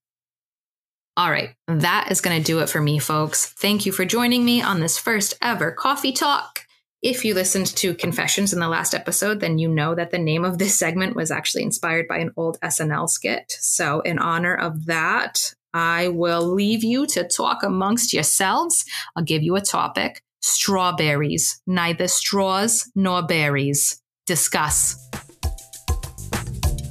All 1.20 1.30
right, 1.30 1.54
that 1.68 2.10
is 2.12 2.22
going 2.22 2.42
to 2.42 2.48
do 2.48 2.60
it 2.60 2.70
for 2.70 2.80
me, 2.80 2.98
folks. 2.98 3.48
Thank 3.48 3.86
you 3.86 3.92
for 3.92 4.06
joining 4.06 4.46
me 4.46 4.62
on 4.62 4.80
this 4.80 4.98
first 4.98 5.34
ever 5.42 5.70
coffee 5.70 6.14
talk. 6.14 6.62
If 7.02 7.26
you 7.26 7.34
listened 7.34 7.68
to 7.76 7.94
Confessions 7.94 8.54
in 8.54 8.62
the 8.62 8.70
last 8.70 8.96
episode, 8.96 9.42
then 9.42 9.58
you 9.58 9.68
know 9.68 9.94
that 9.96 10.12
the 10.12 10.18
name 10.18 10.46
of 10.46 10.60
this 10.60 10.80
segment 10.80 11.18
was 11.18 11.30
actually 11.30 11.64
inspired 11.64 12.08
by 12.08 12.20
an 12.20 12.32
old 12.38 12.58
SNL 12.62 13.10
skit. 13.10 13.52
So, 13.60 14.00
in 14.00 14.18
honor 14.18 14.56
of 14.56 14.86
that, 14.86 15.54
I 15.74 16.08
will 16.08 16.54
leave 16.54 16.86
you 16.86 17.06
to 17.08 17.28
talk 17.28 17.64
amongst 17.64 18.14
yourselves. 18.14 18.86
I'll 19.18 19.24
give 19.26 19.44
you 19.44 19.58
a 19.58 19.62
topic 19.62 20.22
strawberries, 20.42 21.62
neither 21.68 22.08
straws 22.08 22.90
nor 22.96 23.24
berries. 23.24 24.02
Discuss. 24.26 24.96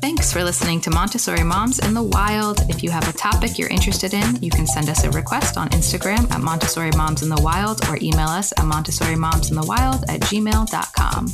Thanks 0.01 0.33
for 0.33 0.45
listening 0.45 0.81
to 0.83 0.91
Montessori 0.91 1.43
Moms 1.43 1.81
in 1.81 1.93
the 1.93 2.03
Wild. 2.03 2.61
If 2.71 2.83
you 2.85 2.91
have 2.91 3.09
a 3.09 3.13
topic 3.13 3.59
you're 3.59 3.69
interested 3.69 4.15
in, 4.15 4.41
you 4.43 4.51
can 4.51 4.67
send 4.67 4.89
us 4.89 5.03
a 5.03 5.11
request 5.11 5.57
on 5.57 5.69
Instagram 5.71 6.31
at 6.31 6.41
Montessori 6.41 6.93
Moms 6.97 7.23
in 7.23 7.29
the 7.29 7.41
Wild 7.43 7.81
or 7.89 7.99
email 8.01 8.29
us 8.29 8.53
at 8.57 8.65
Montessori 8.65 9.17
Moms 9.17 9.51
in 9.51 9.57
the 9.57 9.67
Wild 9.67 10.05
at 10.09 10.21
gmail.com. 10.21 11.27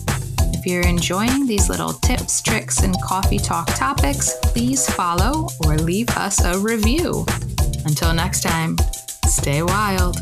If 0.55 0.67
you're 0.67 0.87
enjoying 0.87 1.47
these 1.47 1.69
little 1.69 1.93
tips, 1.93 2.41
tricks, 2.41 2.83
and 2.83 2.95
coffee 3.03 3.39
talk 3.39 3.67
topics, 3.75 4.33
please 4.43 4.89
follow 4.95 5.49
or 5.67 5.77
leave 5.77 6.09
us 6.11 6.43
a 6.43 6.59
review. 6.59 7.27
Until 7.85 8.15
next 8.15 8.41
time, 8.41 8.79
stay 9.27 9.63
wild. 9.63 10.17